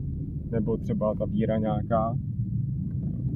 nebo 0.52 0.78
třeba 0.78 1.16
ta 1.16 1.26
víra 1.26 1.58
nějaká, 1.58 2.18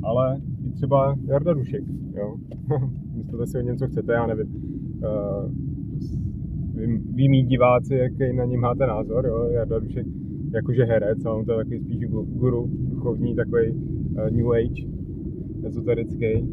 ale 0.04 0.42
i 0.68 0.72
třeba 0.72 1.16
Jarda 1.26 1.54
Dušek, 1.54 1.84
jo. 2.18 2.36
Myslíte 3.16 3.48
si 3.48 3.58
o 3.58 3.62
něm, 3.62 3.78
co 3.78 3.88
chcete, 3.88 4.14
já 4.14 4.28
nevím. 4.28 4.48
Uh, 4.48 5.52
vy, 6.74 6.98
vy 6.98 7.30
mý 7.30 7.44
diváci, 7.44 7.96
jaký 7.96 8.38
na 8.38 8.46
něm 8.46 8.62
máte 8.62 8.88
názor, 8.88 9.26
jo. 9.26 9.44
Jarda 9.44 9.80
Dušek 9.80 10.08
jakože 10.54 10.84
herec, 10.84 11.26
ale 11.26 11.36
on 11.36 11.46
to 11.46 11.52
je 11.52 11.58
takový 11.58 11.80
spíš 11.80 12.06
guru, 12.10 12.70
duchovní, 12.90 13.36
takový 13.36 13.72
uh, 13.72 14.30
New 14.30 14.52
Age, 14.52 14.88
ezoterický, 15.64 16.50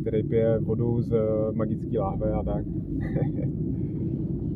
který 0.00 0.22
pije 0.22 0.58
vodu 0.58 1.02
z 1.02 1.16
magické 1.52 1.98
láhve 1.98 2.32
a 2.32 2.42
tak. 2.42 2.64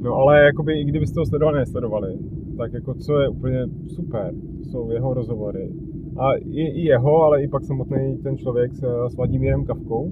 no 0.03 0.15
ale 0.15 0.45
jakoby, 0.45 0.81
i 0.81 0.85
kdybyste 0.85 1.21
ho 1.21 1.27
sledovali, 1.27 1.59
nesledovali, 1.59 2.19
tak 2.57 2.73
jako 2.73 2.95
co 2.95 3.21
je 3.21 3.29
úplně 3.29 3.67
super, 3.87 4.35
jsou 4.63 4.91
jeho 4.91 5.15
rozhovory. 5.15 5.73
A 6.17 6.35
i, 6.35 6.61
i 6.61 6.85
jeho, 6.85 7.23
ale 7.23 7.43
i 7.43 7.49
pak 7.49 7.65
samotný 7.65 8.19
ten 8.23 8.37
člověk 8.37 8.75
s, 8.75 8.83
s 9.09 9.17
Vladimírem 9.17 9.65
Kavkou. 9.65 10.11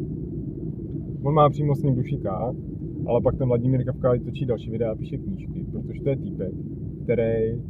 On 1.22 1.34
má 1.34 1.50
přímo 1.50 1.74
s 1.74 1.82
ním 1.82 1.94
dušíka, 1.94 2.54
ale 3.06 3.20
pak 3.22 3.36
ten 3.36 3.48
Vladimír 3.48 3.84
Kavka 3.84 4.12
točí 4.24 4.46
další 4.46 4.70
videa 4.70 4.92
a 4.92 4.94
píše 4.94 5.18
knížky, 5.18 5.66
protože 5.72 6.00
to 6.02 6.08
je 6.08 6.16
týpek, 6.16 6.52
který, 7.02 7.60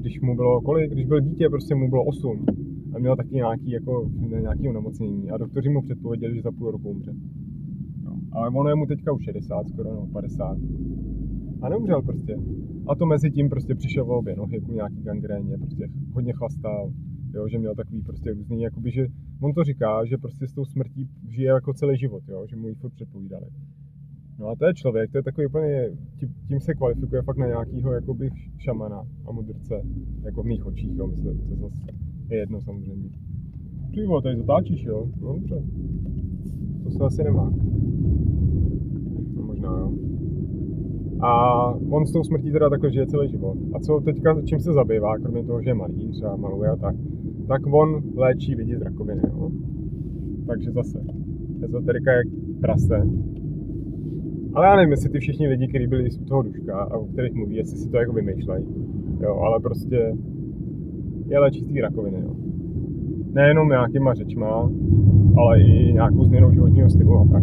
když 0.00 0.20
mu 0.20 0.36
bylo 0.36 0.60
kolik, 0.60 0.92
když 0.92 1.06
byl 1.06 1.20
dítě, 1.20 1.48
prostě 1.48 1.74
mu 1.74 1.90
bylo 1.90 2.04
8, 2.04 2.46
a 2.94 2.98
měl 2.98 3.16
taky 3.16 3.34
nějaký, 3.34 3.70
jako, 3.70 4.10
nějaký 4.40 4.68
onemocnění 4.68 5.30
a 5.30 5.36
doktoři 5.36 5.68
mu 5.68 5.82
předpověděli, 5.82 6.34
že 6.34 6.42
za 6.42 6.52
půl 6.52 6.70
roku 6.70 6.88
umře. 6.88 7.12
No. 8.04 8.12
Ale 8.32 8.48
ono 8.48 8.68
je 8.68 8.74
mu 8.74 8.86
teďka 8.86 9.12
už 9.12 9.24
60, 9.24 9.68
skoro 9.68 9.94
no, 9.94 10.06
50. 10.12 10.58
A 11.62 11.68
neumřel 11.68 12.02
prostě. 12.02 12.36
A 12.88 12.94
to 12.94 13.06
mezi 13.06 13.30
tím 13.30 13.48
prostě 13.48 13.74
přišel 13.74 14.04
v 14.04 14.10
obě 14.10 14.36
nohy 14.36 14.60
ku 14.60 14.72
nějaký 14.72 15.02
gangréně, 15.02 15.58
prostě 15.58 15.88
hodně 16.12 16.32
chlastal, 16.32 16.92
jo, 17.34 17.48
že 17.48 17.58
měl 17.58 17.74
takový 17.74 18.02
prostě 18.02 18.32
různý, 18.32 18.62
jakoby, 18.62 18.90
že 18.90 19.06
on 19.42 19.52
to 19.52 19.64
říká, 19.64 20.04
že 20.04 20.18
prostě 20.18 20.46
s 20.46 20.52
tou 20.52 20.64
smrtí 20.64 21.08
žije 21.28 21.48
jako 21.48 21.72
celý 21.72 21.98
život, 21.98 22.22
jo, 22.28 22.46
že 22.50 22.56
mu 22.56 22.68
ji 22.68 22.74
furt 22.74 22.92
předpovídali. 22.94 23.46
No 24.38 24.46
a 24.46 24.56
to 24.56 24.66
je 24.66 24.74
člověk, 24.74 25.10
to 25.10 25.18
je 25.18 25.22
takový 25.22 25.46
úplně, 25.46 25.90
tím, 26.20 26.28
tím 26.48 26.60
se 26.60 26.74
kvalifikuje 26.74 27.22
fakt 27.22 27.36
na 27.36 27.46
nějakýho 27.46 27.92
jakoby 27.92 28.30
šamana 28.58 29.02
a 29.26 29.32
mudrce, 29.32 29.82
jako 30.24 30.42
v 30.42 30.46
mých 30.46 30.66
očích, 30.66 30.96
jo, 30.96 31.06
myslím, 31.06 31.38
to 31.38 31.56
zase 31.56 31.86
je 32.30 32.38
jedno 32.38 32.60
samozřejmě. 32.60 33.08
Ty 33.94 34.06
vole, 34.06 34.22
tady 34.22 34.36
zatáčíš, 34.36 34.84
jo? 34.84 35.10
No 35.20 35.32
dobře. 35.32 35.62
To 36.82 36.90
se 36.90 37.04
asi 37.04 37.24
nemá. 37.24 37.52
No 39.34 39.42
možná, 39.42 39.68
jo. 39.68 40.17
A 41.20 41.72
on 41.90 42.06
s 42.06 42.12
tou 42.12 42.22
smrtí 42.22 42.52
teda 42.52 42.70
takhle 42.70 42.92
žije 42.92 43.06
celý 43.06 43.28
život. 43.28 43.56
A 43.74 43.78
co 43.80 44.00
teďka, 44.04 44.42
čím 44.44 44.60
se 44.60 44.72
zabývá, 44.72 45.18
kromě 45.18 45.44
toho, 45.44 45.62
že 45.62 45.70
je 45.70 45.74
malíř 45.74 46.22
a 46.22 46.36
maluje 46.36 46.70
a 46.70 46.76
tak, 46.76 46.96
tak 47.48 47.66
on 47.66 48.02
léčí 48.16 48.54
lidi 48.54 48.76
z 48.76 48.82
rakoviny, 48.82 49.22
jo. 49.24 49.50
Takže 50.46 50.70
zase, 50.70 51.00
ezoterika 51.62 52.12
je 52.12 52.22
prase. 52.60 53.02
Ale 54.54 54.66
já 54.66 54.76
nevím, 54.76 54.90
jestli 54.90 55.10
ty 55.10 55.18
všichni 55.18 55.48
lidi, 55.48 55.68
kteří 55.68 55.86
byli 55.86 56.10
z 56.10 56.18
toho 56.18 56.42
duška 56.42 56.78
a 56.78 56.96
o 56.96 57.04
kterých 57.04 57.34
mluví, 57.34 57.56
jestli 57.56 57.78
si 57.78 57.90
to 57.90 57.96
jako 57.96 58.12
vymýšlejí. 58.12 58.66
Jo, 59.20 59.36
ale 59.36 59.60
prostě 59.60 60.16
je 61.26 61.38
léčící 61.38 61.80
rakoviny. 61.80 62.20
Jo. 62.22 62.34
Nejenom 63.32 63.68
nějakýma 63.68 64.14
řečma, 64.14 64.70
ale 65.36 65.60
i 65.60 65.92
nějakou 65.92 66.24
změnou 66.24 66.52
životního 66.52 66.90
stylu 66.90 67.14
a 67.18 67.24
tak. 67.32 67.42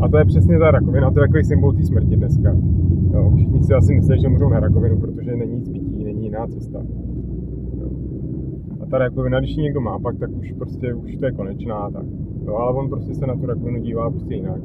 A 0.00 0.08
to 0.08 0.18
je 0.18 0.24
přesně 0.24 0.58
ta 0.58 0.70
rakovina, 0.70 1.10
to 1.10 1.20
je 1.20 1.26
takový 1.26 1.44
symbol 1.44 1.72
té 1.72 1.82
smrti 1.82 2.16
dneska. 2.16 2.56
Jo, 3.16 3.30
všichni 3.30 3.62
si 3.62 3.74
asi 3.74 3.94
myslí, 3.94 4.20
že 4.20 4.28
můžou 4.28 4.48
na 4.48 4.60
rakovinu, 4.60 5.00
protože 5.00 5.36
není 5.36 5.64
zbytí, 5.64 6.04
není 6.04 6.24
jiná 6.24 6.46
cesta. 6.46 6.78
Jo. 7.80 7.88
A 8.80 8.86
ta 8.86 8.98
rakovina, 8.98 9.38
když 9.38 9.56
ji 9.56 9.62
někdo 9.62 9.80
má 9.80 9.98
pak, 9.98 10.18
tak 10.18 10.30
už 10.30 10.52
prostě 10.52 10.94
už 10.94 11.16
to 11.16 11.26
je 11.26 11.32
konečná. 11.32 11.90
Tak. 11.90 12.06
Jo, 12.46 12.54
ale 12.54 12.78
on 12.78 12.88
prostě 12.88 13.14
se 13.14 13.26
na 13.26 13.34
tu 13.36 13.46
rakovinu 13.46 13.80
dívá 13.80 14.10
prostě 14.10 14.34
jinak. 14.34 14.60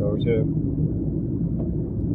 Jo, 0.00 0.16
že 0.24 0.44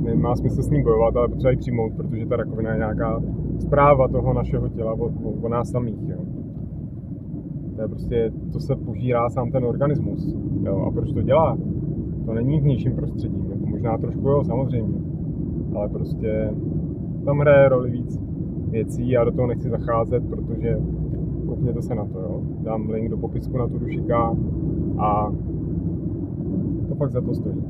nemá 0.02 0.36
smysl 0.36 0.62
s 0.62 0.70
ním 0.70 0.84
bojovat, 0.84 1.16
ale 1.16 1.28
potřeba 1.28 1.52
ji 1.52 1.58
přijmout, 1.58 1.94
protože 1.96 2.26
ta 2.26 2.36
rakovina 2.36 2.72
je 2.72 2.78
nějaká 2.78 3.22
zpráva 3.60 4.08
toho 4.08 4.34
našeho 4.34 4.70
těla 4.70 4.94
o, 4.94 5.06
o, 5.06 5.32
o 5.42 5.50
nás 5.50 5.72
samých. 5.72 6.10
Jo. 6.10 6.20
To 7.76 7.82
je 7.82 7.88
prostě, 7.88 8.32
to 8.54 8.60
se 8.60 8.76
požírá 8.76 9.30
sám 9.30 9.52
ten 9.52 9.66
organismus. 9.66 10.36
Jo. 10.66 10.78
A 10.88 10.92
proč 10.92 11.14
to 11.14 11.22
dělá? 11.22 11.58
To 12.26 12.34
není 12.34 12.60
vnějším 12.60 12.96
prostředím, 12.96 13.50
nebo 13.50 13.66
možná 13.66 13.98
trošku 13.98 14.28
jo, 14.28 14.44
samozřejmě. 14.44 15.15
Ale 15.75 15.89
prostě 15.89 16.53
tam 17.25 17.39
hraje 17.39 17.70
roli 17.70 17.91
víc 17.91 18.20
věcí, 18.70 19.10
já 19.10 19.24
do 19.24 19.32
toho 19.32 19.48
nechci 19.48 19.70
zacházet, 19.70 20.29
protože 20.29 20.79
koukněte 21.48 21.82
se 21.82 21.96
na 21.96 22.05
to, 22.05 22.20
jo. 22.20 22.41
Dám 22.63 22.89
link 22.89 23.10
do 23.10 23.17
popisku 23.17 23.58
na 23.58 23.67
tu 23.67 23.79
dušika 23.79 24.36
a 24.98 25.32
to 26.89 26.96
fakt 26.96 27.12
za 27.12 27.22
to 27.22 27.34
stojí. 27.34 27.63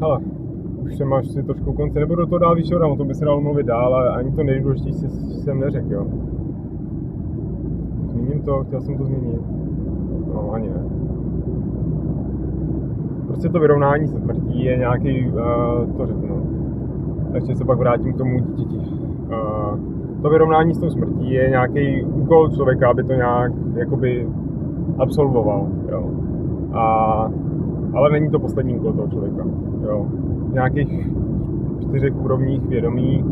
Hele, 0.00 0.20
už 0.82 0.96
jsem 0.96 1.12
až 1.12 1.28
si 1.28 1.42
trošku 1.42 1.72
konce, 1.72 2.00
nebudu 2.00 2.26
to 2.26 2.38
dál 2.38 2.54
víc 2.54 2.72
o 2.72 2.96
tom 2.96 3.08
by 3.08 3.14
se 3.14 3.24
dalo 3.24 3.40
mluvit 3.40 3.66
dál, 3.66 3.94
ale 3.94 4.08
ani 4.08 4.32
to 4.32 4.42
nejdůležitější 4.42 5.08
jsem 5.44 5.60
neřekl, 5.60 5.92
jo. 5.92 6.06
Zmíním 8.08 8.42
to, 8.42 8.64
chtěl 8.64 8.80
jsem 8.80 8.98
to 8.98 9.04
zmínit. 9.04 9.40
No, 10.34 10.52
ani 10.52 10.68
ne. 10.68 11.09
Prostě 13.40 13.52
to 13.52 13.60
vyrovnání 13.60 14.08
se 14.08 14.20
smrtí 14.20 14.64
je 14.64 14.76
nějaký, 14.76 15.28
uh, 15.28 15.96
to 15.96 16.06
řeknu, 16.06 16.42
ještě 17.34 17.56
se 17.56 17.64
pak 17.64 17.78
vrátím 17.78 18.12
k 18.12 18.18
tomu 18.18 18.38
dítěti. 18.38 18.76
Uh, 18.76 19.78
to 20.22 20.30
vyrovnání 20.30 20.74
s 20.74 20.80
tou 20.80 20.90
smrtí 20.90 21.32
je 21.32 21.50
nějaký 21.50 22.04
úkol 22.04 22.48
člověka, 22.48 22.90
aby 22.90 23.04
to 23.04 23.12
nějak 23.12 23.52
jakoby 23.74 24.28
absolvoval, 24.98 25.68
jo. 25.90 26.10
A, 26.72 26.84
ale 27.94 28.10
není 28.10 28.30
to 28.30 28.38
poslední 28.38 28.74
úkol 28.76 28.92
toho 28.92 29.08
člověka, 29.08 29.44
jo 29.82 30.06
nějakých 30.52 31.08
čtyřech 31.80 32.16
úrovních 32.24 32.62
vědomí, 32.66 33.24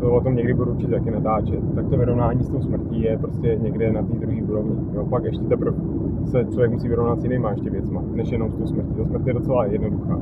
to 0.00 0.12
o 0.12 0.20
tom 0.20 0.36
někdy 0.36 0.54
budu 0.54 0.70
určitě 0.70 0.92
taky 0.92 1.10
natáčet, 1.10 1.74
tak 1.74 1.88
to 1.88 1.96
vyrovnání 1.96 2.44
s 2.44 2.48
tou 2.48 2.60
smrtí 2.60 3.02
je 3.02 3.18
prostě 3.18 3.58
někde 3.62 3.92
na 3.92 4.02
té 4.02 4.14
druhé 4.18 4.42
úrovni. 4.42 4.76
Jo, 4.94 5.06
pak 5.10 5.24
ještě 5.24 5.44
teprve 5.44 5.76
se 6.24 6.44
člověk 6.44 6.72
musí 6.72 6.88
vyrovnat 6.88 7.20
s 7.20 7.24
jinýma 7.24 7.50
ještě 7.50 7.70
věcma, 7.70 8.02
než 8.14 8.32
jenom 8.32 8.50
s 8.50 8.54
tou 8.54 8.66
smrtí. 8.66 8.94
Ta 8.94 9.04
smrt 9.04 9.26
je 9.26 9.34
docela 9.34 9.64
jednoduchá. 9.64 10.20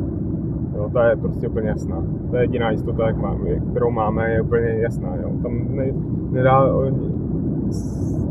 Jo, 0.77 0.91
ta 0.93 1.09
je 1.11 1.17
prostě 1.17 1.49
úplně 1.49 1.69
jasná. 1.69 2.03
To 2.31 2.37
je 2.37 2.43
jediná 2.43 2.71
jistota, 2.71 3.07
jak 3.07 3.23
máme, 3.23 3.61
kterou 3.71 3.91
máme, 3.91 4.33
je 4.33 4.43
úplně 4.43 4.67
jasná. 4.67 5.17
Jo. 5.23 5.31
Tam 5.43 5.53
ne, 5.71 5.93
nedá, 6.31 6.67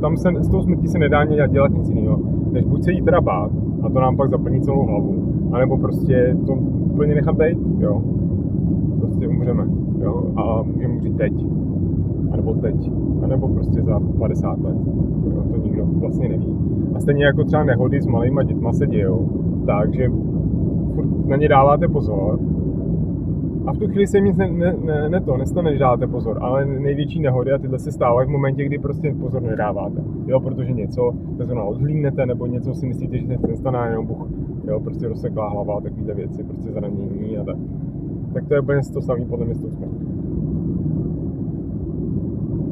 tam 0.01 0.17
se, 0.17 0.29
s 0.39 0.50
tou 0.50 0.62
smrtí 0.62 0.88
se 0.88 1.00
nedá 1.00 1.25
dělat 1.25 1.71
nic 1.71 1.89
jiného, 1.89 2.19
než 2.51 2.65
buď 2.65 2.83
se 2.83 2.91
jí 2.91 3.01
teda 3.01 3.21
bát, 3.21 3.51
a 3.83 3.89
to 3.89 4.00
nám 4.00 4.17
pak 4.17 4.29
zaplní 4.29 4.62
celou 4.62 4.85
hlavu, 4.85 5.33
anebo 5.51 5.77
prostě 5.77 6.38
to 6.45 6.53
úplně 6.93 7.15
nechat 7.15 7.35
být, 7.35 7.57
jo. 7.79 8.01
Prostě 9.00 9.27
umřeme, 9.27 9.67
jo. 10.03 10.24
A 10.36 10.63
můžeme 10.63 10.93
umřít 10.93 11.17
teď. 11.17 11.33
A 12.31 12.36
nebo 12.36 12.53
teď. 12.53 12.91
A 13.24 13.27
nebo 13.27 13.48
prostě 13.48 13.81
za 13.81 14.00
50 14.19 14.62
let. 14.62 14.77
Jo, 15.36 15.43
to 15.51 15.57
nikdo 15.57 15.86
vlastně 15.86 16.29
neví. 16.29 16.57
A 16.95 17.00
stejně 17.00 17.25
jako 17.25 17.43
třeba 17.43 17.63
nehody 17.63 18.01
s 18.01 18.07
malýma 18.07 18.43
dětma 18.43 18.74
se 18.74 18.88
dějou, 18.88 19.29
takže 19.65 20.12
furt 20.95 21.27
na 21.27 21.36
ně 21.36 21.50
dáváte 21.50 21.88
pozor, 21.88 22.39
a 23.65 23.74
v 23.74 23.77
tu 23.77 23.88
chvíli 23.88 24.07
se 24.07 24.19
nic 24.19 24.38
ne, 24.38 24.51
ne, 24.51 24.75
ne, 24.83 25.10
ne 25.10 25.22
to, 25.22 25.38
nestane, 25.38 25.74
že 25.74 25.79
dáte 25.79 26.07
pozor, 26.07 26.38
ale 26.41 26.65
největší 26.65 27.19
nehody 27.19 27.51
a 27.51 27.57
tyhle 27.57 27.79
se 27.79 27.91
stávají 27.91 28.27
v 28.27 28.31
momentě, 28.31 28.65
kdy 28.65 28.79
prostě 28.79 29.15
pozor 29.19 29.41
nedáváte. 29.41 30.03
Jo, 30.27 30.39
protože 30.39 30.72
něco 30.72 31.12
zrovna 31.38 31.63
odhlídnete, 31.63 32.25
nebo 32.25 32.45
něco 32.45 32.74
si 32.74 32.86
myslíte, 32.86 33.17
že 33.17 33.38
se 33.38 33.55
stane, 33.55 33.88
jenom 33.89 34.05
buch, 34.05 34.27
jo, 34.67 34.79
prostě 34.79 35.07
rozseklá 35.07 35.50
hlava, 35.50 35.81
takovýhle 35.81 36.13
věci, 36.13 36.43
prostě 36.43 36.72
zranění 36.72 37.38
a 37.38 37.43
tak. 37.43 37.57
Tak 38.33 38.47
to 38.47 38.53
je 38.53 38.61
úplně 38.61 38.79
to 38.93 39.01
samé 39.01 39.25
podle 39.25 39.45
mě 39.45 39.55
s 39.55 39.59
tou. 39.59 39.69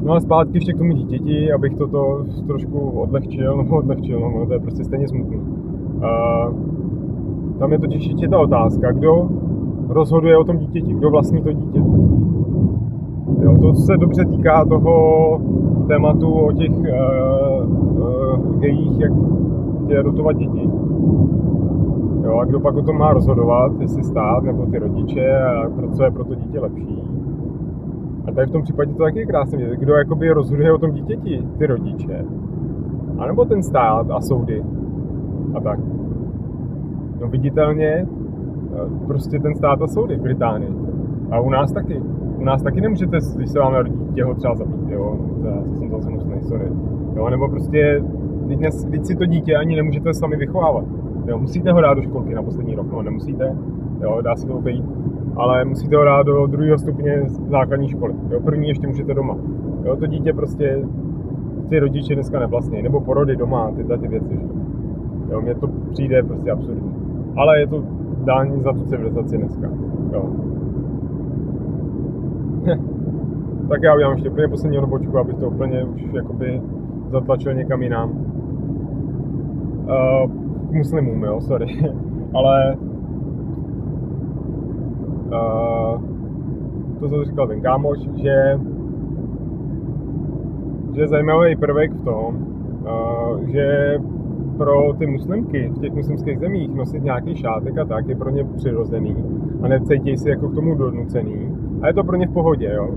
No 0.03 0.13
a 0.13 0.19
zpátky 0.19 0.57
ještě 0.57 0.73
k 0.73 0.77
tomu 0.77 0.93
dítěti, 0.93 1.51
abych 1.51 1.75
toto 1.75 2.25
trošku 2.47 2.79
odlehčil, 2.79 3.57
no 3.69 3.77
odlehčil, 3.77 4.19
no, 4.19 4.45
to 4.45 4.53
je 4.53 4.59
prostě 4.59 4.83
stejně 4.83 5.07
smutný. 5.07 5.37
Uh, 5.37 6.53
tam 7.59 7.71
je 7.71 7.79
totiž 7.79 8.07
ještě 8.07 8.27
ta 8.27 8.39
otázka, 8.39 8.91
kdo 8.91 9.29
rozhoduje 9.87 10.37
o 10.37 10.43
tom 10.43 10.57
dítěti, 10.57 10.93
kdo 10.93 11.09
vlastní 11.09 11.41
to 11.41 11.53
dítě. 11.53 11.79
Jo, 13.41 13.57
to 13.61 13.73
se 13.73 13.97
dobře 13.97 14.25
týká 14.25 14.65
toho 14.65 15.41
tématu 15.87 16.31
o 16.31 16.51
těch 16.51 16.71
uh, 16.71 16.85
uh, 17.99 18.59
gejích, 18.59 18.99
jak 18.99 19.11
chtějí 19.83 20.03
dotovat 20.03 20.37
děti. 20.37 20.69
Jo, 22.23 22.37
a 22.37 22.45
kdo 22.45 22.59
pak 22.59 22.75
o 22.75 22.81
tom 22.81 22.97
má 22.97 23.13
rozhodovat, 23.13 23.71
jestli 23.81 24.03
stát 24.03 24.43
nebo 24.43 24.65
ty 24.65 24.79
rodiče 24.79 25.39
a 25.39 25.69
pro 25.69 25.91
co 25.91 26.03
je 26.03 26.11
pro 26.11 26.25
to 26.25 26.35
dítě 26.35 26.59
lepší. 26.59 27.03
A 28.27 28.31
tady 28.31 28.47
v 28.47 28.51
tom 28.51 28.61
případě 28.61 28.93
to 28.93 29.03
taky 29.03 29.19
je 29.19 29.25
krásně 29.25 29.57
vidět, 29.57 29.79
kdo 29.79 29.95
jakoby 29.95 30.31
rozhoduje 30.31 30.73
o 30.73 30.77
tom 30.77 30.91
dítěti, 30.91 31.47
ty 31.57 31.65
rodiče. 31.65 32.25
A 33.17 33.27
nebo 33.27 33.45
ten 33.45 33.63
stát 33.63 34.11
a 34.11 34.21
soudy. 34.21 34.63
A 35.53 35.59
tak. 35.59 35.79
No 37.21 37.27
viditelně 37.27 37.87
eh, 37.87 38.07
prostě 39.07 39.39
ten 39.39 39.55
stát 39.55 39.81
a 39.81 39.87
soudy 39.87 40.15
v 40.15 40.21
Británii. 40.21 40.73
A 41.31 41.39
u 41.39 41.49
nás 41.49 41.71
taky. 41.71 42.01
U 42.37 42.43
nás 42.43 42.63
taky 42.63 42.81
nemůžete, 42.81 43.17
když 43.35 43.49
se 43.49 43.59
vám 43.59 43.73
narodí 43.73 43.93
dítě, 43.97 44.23
ho 44.23 44.33
třeba 44.33 44.55
zabít, 44.55 44.89
jo. 44.89 45.17
To 45.69 45.75
jsem 45.77 45.89
zase 45.89 46.09
hnusný, 46.09 46.41
sorry. 46.41 46.65
Jo, 47.15 47.29
nebo 47.29 47.49
prostě, 47.49 48.03
když 48.45 48.69
si 49.03 49.15
to 49.15 49.25
dítě 49.25 49.55
ani 49.55 49.75
nemůžete 49.75 50.13
sami 50.13 50.37
vychovávat. 50.37 50.85
Jo, 51.31 51.39
musíte 51.39 51.71
ho 51.71 51.81
dát 51.81 51.93
do 51.93 52.01
školky 52.01 52.33
na 52.33 52.43
poslední 52.43 52.75
rok, 52.75 52.91
no 52.91 53.01
nemusíte, 53.01 53.55
jo, 54.01 54.21
dá 54.21 54.35
se 54.35 54.47
to 54.47 54.53
obejít, 54.53 54.85
ale 55.35 55.65
musíte 55.65 55.97
ho 55.97 56.03
dát 56.03 56.23
do 56.23 56.47
druhého 56.47 56.77
stupně 56.77 57.23
základní 57.27 57.87
školy. 57.87 58.13
Jo, 58.29 58.39
první 58.39 58.67
ještě 58.67 58.87
můžete 58.87 59.13
doma. 59.13 59.37
Jo, 59.83 59.95
to 59.95 60.05
dítě 60.07 60.33
prostě 60.33 60.83
ty 61.69 61.79
rodiče 61.79 62.15
dneska 62.15 62.39
nevlastní, 62.39 62.81
nebo 62.81 63.01
porody 63.01 63.35
doma, 63.35 63.71
tyhle 63.75 63.97
ty 63.97 64.07
věci. 64.07 64.33
Že? 64.33 64.47
Jo, 65.31 65.41
mně 65.41 65.55
to 65.55 65.67
přijde 65.67 66.23
prostě 66.23 66.51
absurdní. 66.51 66.91
Ale 67.35 67.59
je 67.59 67.67
to 67.67 67.83
dání 68.23 68.61
za 68.61 68.73
tu 68.73 68.85
civilizaci 68.85 69.37
dneska. 69.37 69.69
Jo. 70.13 70.29
tak 73.69 73.83
já 73.83 73.95
udělám 73.95 74.13
ještě 74.13 74.29
úplně 74.29 74.47
poslední 74.47 74.79
odbočku, 74.79 75.17
abych 75.17 75.35
to 75.35 75.49
úplně 75.49 75.83
už 75.83 76.03
jakoby 76.13 76.61
zatlačil 77.11 77.53
někam 77.53 77.81
jinam. 77.81 78.09
Uh, 79.81 80.50
muslimům, 80.73 81.23
jo, 81.23 81.41
sorry. 81.41 81.65
Ale 82.33 82.75
uh, 85.25 86.01
to, 86.99 87.09
co 87.09 87.23
říkal 87.23 87.47
ten 87.47 87.61
kámoš, 87.61 87.99
že 87.99 88.59
že 90.95 91.01
je 91.01 91.07
zajímavý 91.07 91.55
prvek 91.55 91.91
v 91.93 92.03
tom, 92.03 92.47
uh, 92.83 93.47
že 93.47 93.97
pro 94.57 94.93
ty 94.93 95.07
muslimky 95.07 95.69
v 95.69 95.79
těch 95.79 95.93
muslimských 95.93 96.39
zemích 96.39 96.75
nosit 96.75 97.03
nějaký 97.03 97.35
šátek 97.35 97.77
a 97.77 97.85
tak 97.85 98.07
je 98.07 98.15
pro 98.15 98.29
ně 98.29 98.43
přirozený 98.43 99.15
a 99.61 99.67
necítí 99.67 100.17
si 100.17 100.29
jako 100.29 100.49
k 100.49 100.55
tomu 100.55 100.75
donucený 100.75 101.55
a 101.81 101.87
je 101.87 101.93
to 101.93 102.03
pro 102.03 102.15
ně 102.15 102.27
v 102.27 102.33
pohodě, 102.33 102.71
jo. 102.75 102.89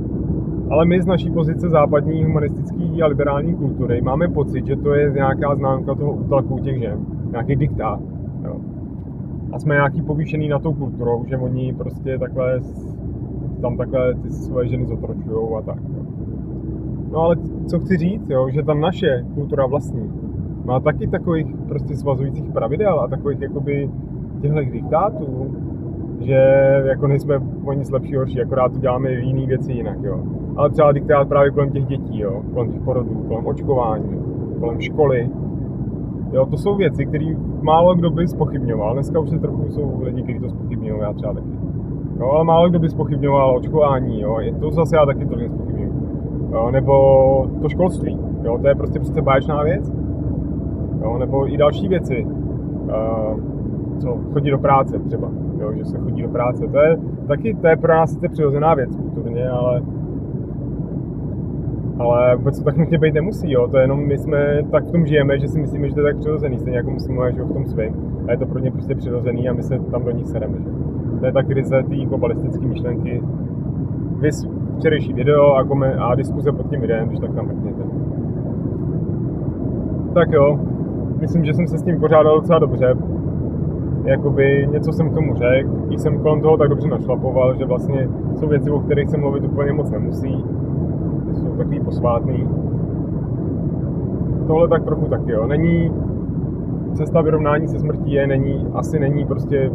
Ale 0.70 0.84
my 0.86 1.02
z 1.02 1.06
naší 1.06 1.30
pozice 1.30 1.68
západní 1.68 2.24
humanistické 2.24 3.02
a 3.02 3.06
liberální 3.06 3.54
kultury 3.54 4.00
máme 4.00 4.28
pocit, 4.28 4.66
že 4.66 4.76
to 4.76 4.94
je 4.94 5.10
nějaká 5.10 5.54
známka 5.54 5.94
toho 5.94 6.12
útlaku 6.12 6.58
těch 6.58 6.78
žen, 6.78 6.98
nějaký 7.34 7.56
diktát. 7.56 8.00
Jo. 8.44 8.56
A 9.52 9.58
jsme 9.58 9.74
nějaký 9.74 10.02
povýšený 10.02 10.48
na 10.48 10.58
tou 10.58 10.72
kulturou, 10.72 11.24
že 11.26 11.38
oni 11.38 11.72
prostě 11.72 12.18
takhle 12.18 12.60
tam 13.62 13.76
takhle 13.76 14.14
ty 14.14 14.30
svoje 14.30 14.68
ženy 14.68 14.86
zotročují 14.86 15.48
a 15.58 15.62
tak. 15.62 15.78
Jo. 15.96 16.02
No 17.12 17.20
ale 17.20 17.36
co 17.66 17.78
chci 17.78 17.96
říct, 17.96 18.30
jo, 18.30 18.48
že 18.50 18.62
ta 18.62 18.74
naše 18.74 19.24
kultura 19.34 19.66
vlastní 19.66 20.12
má 20.64 20.80
taky 20.80 21.06
takových 21.06 21.56
prostě 21.68 21.96
svazujících 21.96 22.52
pravidel 22.52 23.00
a 23.00 23.08
takových 23.08 23.40
jakoby 23.40 23.90
těchto 24.40 24.60
diktátů, 24.60 25.56
že 26.20 26.38
jako 26.86 27.06
nejsme 27.06 27.38
o 27.64 27.72
nic 27.72 27.90
lepší 27.90 28.16
horší, 28.16 28.42
akorát 28.42 28.72
to 28.72 28.78
děláme 28.78 29.12
jiné 29.12 29.46
věci 29.46 29.72
jinak, 29.72 29.98
jo. 30.02 30.22
Ale 30.56 30.70
třeba 30.70 30.92
diktát 30.92 31.28
právě 31.28 31.50
kolem 31.50 31.70
těch 31.70 31.84
dětí, 31.84 32.18
jo, 32.18 32.42
kolem 32.52 32.72
těch 32.72 32.82
porodů, 32.82 33.24
kolem 33.28 33.46
očkování, 33.46 34.22
kolem 34.60 34.80
školy. 34.80 35.30
Jo, 36.34 36.46
to 36.46 36.56
jsou 36.56 36.74
věci, 36.76 37.06
které 37.06 37.26
málo 37.62 37.94
kdo 37.94 38.10
by 38.10 38.28
spochybňoval. 38.28 38.94
Dneska 38.94 39.20
už 39.20 39.30
se 39.30 39.38
trochu 39.38 39.70
jsou 39.70 40.00
lidi, 40.02 40.22
kteří 40.22 40.38
to 40.38 40.48
spochybňují, 40.48 41.00
já 41.00 41.12
třeba 41.12 41.34
taky. 41.34 41.46
Jo, 42.20 42.30
ale 42.30 42.44
málo 42.44 42.68
kdo 42.68 42.78
by 42.78 42.88
spochybňoval 42.88 43.56
očkování, 43.56 44.20
jo. 44.20 44.38
To 44.60 44.70
zase 44.70 44.96
já 44.96 45.06
taky 45.06 45.26
to 45.26 45.36
nespochybňuji. 45.36 45.92
Nebo 46.70 46.92
to 47.62 47.68
školství, 47.68 48.18
jo, 48.42 48.58
to 48.58 48.68
je 48.68 48.74
prostě 48.74 49.00
přece 49.00 49.22
báječná 49.22 49.62
věc. 49.62 49.92
Jo, 51.02 51.18
nebo 51.18 51.52
i 51.52 51.56
další 51.56 51.88
věci. 51.88 52.26
Uh, 52.26 53.40
co 53.98 54.18
chodí 54.32 54.50
do 54.50 54.58
práce 54.58 54.98
třeba, 54.98 55.28
jo, 55.60 55.72
že 55.72 55.84
se 55.84 55.98
chodí 55.98 56.22
do 56.22 56.28
práce. 56.28 56.66
To 56.66 56.78
je 56.78 56.98
taky, 57.26 57.54
to 57.54 57.66
je 57.66 57.76
pro 57.76 57.92
nás 57.92 58.18
přirozená 58.32 58.74
věc 58.74 58.96
kulturně, 58.96 59.48
ale 59.48 59.82
ale 61.98 62.36
vůbec 62.36 62.58
to 62.58 62.64
tak 62.64 62.76
nutně 62.76 62.98
být 62.98 63.14
nemusí, 63.14 63.52
jo. 63.52 63.68
To 63.68 63.76
je 63.76 63.84
jenom 63.84 64.06
my 64.06 64.18
jsme 64.18 64.62
tak 64.70 64.84
v 64.84 64.92
tom 64.92 65.06
žijeme, 65.06 65.38
že 65.38 65.48
si 65.48 65.60
myslíme, 65.60 65.88
že 65.88 65.94
to 65.94 66.00
je 66.00 66.12
tak 66.12 66.20
přirozený, 66.20 66.58
stejně 66.58 66.76
jako 66.76 66.90
musíme 66.90 67.32
že 67.32 67.42
v 67.42 67.52
tom 67.52 67.66
svým. 67.66 67.94
A 68.28 68.30
je 68.32 68.38
to 68.38 68.46
pro 68.46 68.58
ně 68.58 68.70
prostě 68.70 68.94
přirozený 68.94 69.48
a 69.48 69.52
my 69.52 69.62
se 69.62 69.78
tam 69.78 70.04
do 70.04 70.10
ní 70.10 70.24
sereme, 70.24 70.58
že? 70.58 70.70
To 71.20 71.26
je 71.26 71.32
ta 71.32 71.42
krize 71.42 71.82
té 71.82 71.96
globalistické 71.96 72.66
myšlenky. 72.66 73.22
Vys 74.20 74.48
včerejší 74.76 75.12
video 75.12 75.54
a, 75.54 75.64
komen- 75.64 75.96
a 75.98 76.14
diskuze 76.14 76.52
pod 76.52 76.70
tím 76.70 76.80
videem, 76.80 77.08
když 77.08 77.20
tak 77.20 77.34
tam 77.34 77.46
mrkněte. 77.46 77.82
Tak 80.14 80.32
jo, 80.32 80.58
myslím, 81.20 81.44
že 81.44 81.54
jsem 81.54 81.66
se 81.66 81.78
s 81.78 81.82
tím 81.82 82.00
pořádal 82.00 82.40
docela 82.40 82.58
dobře. 82.58 82.94
Jakoby 84.04 84.68
něco 84.70 84.92
jsem 84.92 85.10
k 85.10 85.14
tomu 85.14 85.34
řekl, 85.34 85.70
i 85.90 85.98
jsem 85.98 86.18
kolem 86.18 86.40
toho 86.40 86.56
tak 86.56 86.68
dobře 86.68 86.88
našlapoval, 86.88 87.54
že 87.54 87.64
vlastně 87.64 88.08
jsou 88.34 88.48
věci, 88.48 88.70
o 88.70 88.80
kterých 88.80 89.08
se 89.10 89.18
mluvit 89.18 89.44
úplně 89.44 89.72
moc 89.72 89.90
nemusí. 89.90 90.44
Takový 91.56 91.80
posvátný. 91.80 92.48
Tohle 94.46 94.68
tak 94.68 94.84
trochu 94.84 95.06
taky, 95.06 95.32
jo. 95.32 95.46
Není 95.46 95.90
cesta 96.94 97.20
vyrovnání 97.20 97.68
se 97.68 97.78
smrtí 97.78 98.12
je, 98.12 98.26
není, 98.26 98.66
asi 98.74 99.00
není 99.00 99.24
prostě 99.24 99.70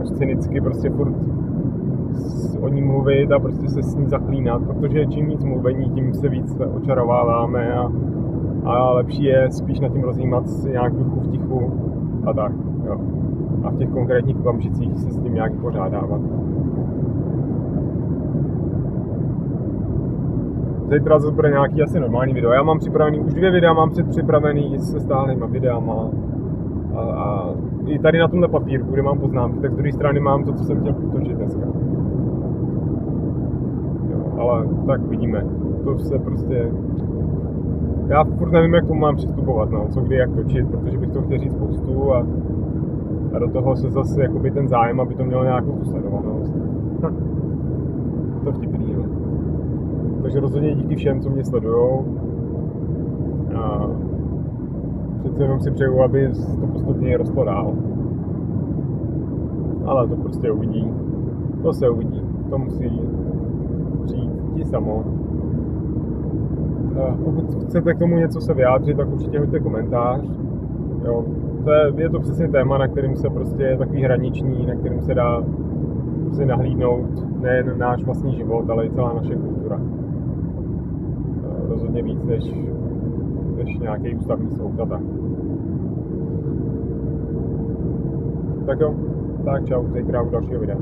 až 0.00 0.10
cynicky 0.10 0.60
prostě 0.60 0.90
furt 0.90 1.14
o 2.60 2.68
ní 2.68 2.82
mluvit 2.82 3.32
a 3.32 3.38
prostě 3.38 3.68
se 3.68 3.82
s 3.82 3.96
ní 3.96 4.06
zaklínat, 4.06 4.62
protože 4.66 5.06
čím 5.06 5.26
víc 5.26 5.44
mluvení, 5.44 5.90
tím 5.90 6.14
se 6.14 6.28
víc 6.28 6.56
očarováváme 6.76 7.72
a 7.74 7.92
a 8.64 8.92
lepší 8.92 9.24
je 9.24 9.50
spíš 9.50 9.80
nad 9.80 9.92
tím 9.92 10.02
rozjímat 10.02 10.48
si 10.48 10.70
nějak 10.70 10.96
duchu 10.96 11.20
v 11.20 11.28
tichu 11.28 11.72
a 12.26 12.32
tak, 12.32 12.52
jo. 12.86 12.96
A 13.64 13.70
v 13.70 13.76
těch 13.76 13.88
konkrétních 13.88 14.40
okamžicích 14.40 14.98
se 14.98 15.10
s 15.10 15.18
tím 15.18 15.34
nějak 15.34 15.52
pořádávat. 15.52 16.20
Zítra 20.92 21.18
zase 21.18 21.34
bude 21.34 21.50
nějaký 21.50 21.82
asi 21.82 22.00
normální 22.00 22.34
video. 22.34 22.52
Já 22.52 22.62
mám 22.62 22.78
připravený 22.78 23.20
už 23.20 23.34
dvě 23.34 23.50
videa, 23.50 23.72
mám 23.72 23.90
předpřipravený 23.90 24.78
se 24.78 25.00
stálýma 25.00 25.46
videama. 25.46 26.10
A, 26.94 27.00
a, 27.00 27.50
i 27.86 27.98
tady 27.98 28.18
na 28.18 28.28
tomhle 28.28 28.48
papírku, 28.48 28.92
kde 28.92 29.02
mám 29.02 29.18
poznámky, 29.18 29.60
tak 29.60 29.72
z 29.72 29.76
druhé 29.76 29.92
strany 29.92 30.20
mám 30.20 30.44
to, 30.44 30.52
co 30.52 30.64
jsem 30.64 30.80
chtěl 30.80 30.92
potočit 30.92 31.36
dneska. 31.36 31.66
Jo, 34.10 34.38
ale 34.38 34.68
tak 34.86 35.00
vidíme. 35.00 35.44
To 35.84 35.98
se 35.98 36.18
prostě 36.18 36.70
já 38.08 38.24
furt 38.24 38.52
nevím, 38.52 38.74
jak 38.74 38.86
tomu 38.86 39.00
mám 39.00 39.16
přistupovat, 39.16 39.70
no, 39.70 39.86
co 39.90 40.00
kdy, 40.00 40.16
jak 40.16 40.30
točit, 40.30 40.70
protože 40.70 40.98
bych 40.98 41.10
to 41.10 41.22
chtěl 41.22 41.38
říct 41.38 41.52
spoustu 41.52 42.14
a, 42.14 42.26
a 43.34 43.38
do 43.38 43.48
toho 43.48 43.76
se 43.76 43.90
zase 43.90 44.22
jakoby 44.22 44.50
ten 44.50 44.68
zájem, 44.68 45.00
aby 45.00 45.14
to 45.14 45.24
mělo 45.24 45.44
nějakou 45.44 45.78
sledovanost. 45.84 46.54
To 48.44 48.52
vtipný, 48.52 48.94
no. 48.96 49.27
Takže 50.22 50.40
rozhodně 50.40 50.74
díky 50.74 50.96
všem, 50.96 51.20
co 51.20 51.30
mě 51.30 51.44
sledujou. 51.44 52.04
A 53.56 53.90
přece 55.18 55.42
jenom 55.42 55.60
si 55.60 55.70
přeju, 55.70 56.02
aby 56.02 56.30
to 56.60 56.66
postupně 56.66 57.16
rostlo 57.16 57.44
dál. 57.44 57.74
Ale 59.84 60.08
to 60.08 60.16
prostě 60.16 60.50
uvidí. 60.50 60.90
To 61.62 61.72
se 61.72 61.90
uvidí. 61.90 62.22
To 62.50 62.58
musí 62.58 63.00
přijít 64.04 64.30
ti 64.54 64.64
samo. 64.64 65.04
Pokud 67.24 67.64
chcete 67.64 67.94
k 67.94 67.98
tomu 67.98 68.16
něco 68.16 68.40
se 68.40 68.54
vyjádřit, 68.54 68.96
tak 68.96 69.12
určitě 69.12 69.38
hoďte 69.38 69.60
komentář. 69.60 70.20
Jo, 71.04 71.24
to 71.64 71.70
je, 71.70 71.92
je 71.96 72.10
to 72.10 72.20
přesně 72.20 72.48
téma, 72.48 72.78
na 72.78 72.88
kterým 72.88 73.16
se 73.16 73.30
prostě 73.30 73.62
je 73.62 73.78
takový 73.78 74.02
hraniční, 74.02 74.66
na 74.66 74.74
kterým 74.74 75.00
se 75.00 75.14
dá 75.14 75.42
prostě 76.22 76.46
nahlídnout 76.46 77.40
nejen 77.40 77.78
náš 77.78 78.04
vlastní 78.04 78.36
život, 78.36 78.70
ale 78.70 78.86
i 78.86 78.90
celá 78.90 79.12
naše 79.12 79.36
kultura. 79.36 79.80
Rozhodně 81.68 82.02
víc 82.02 82.24
než, 82.24 82.44
než 83.56 83.78
nějaký 83.78 84.14
ústavní 84.14 84.50
soud. 84.56 84.76
Tak 88.66 88.80
jo, 88.80 88.94
tak 89.44 89.64
čau, 89.66 89.86
zítra 89.92 90.22
u 90.22 90.30
dalšího 90.30 90.60
videa. 90.60 90.78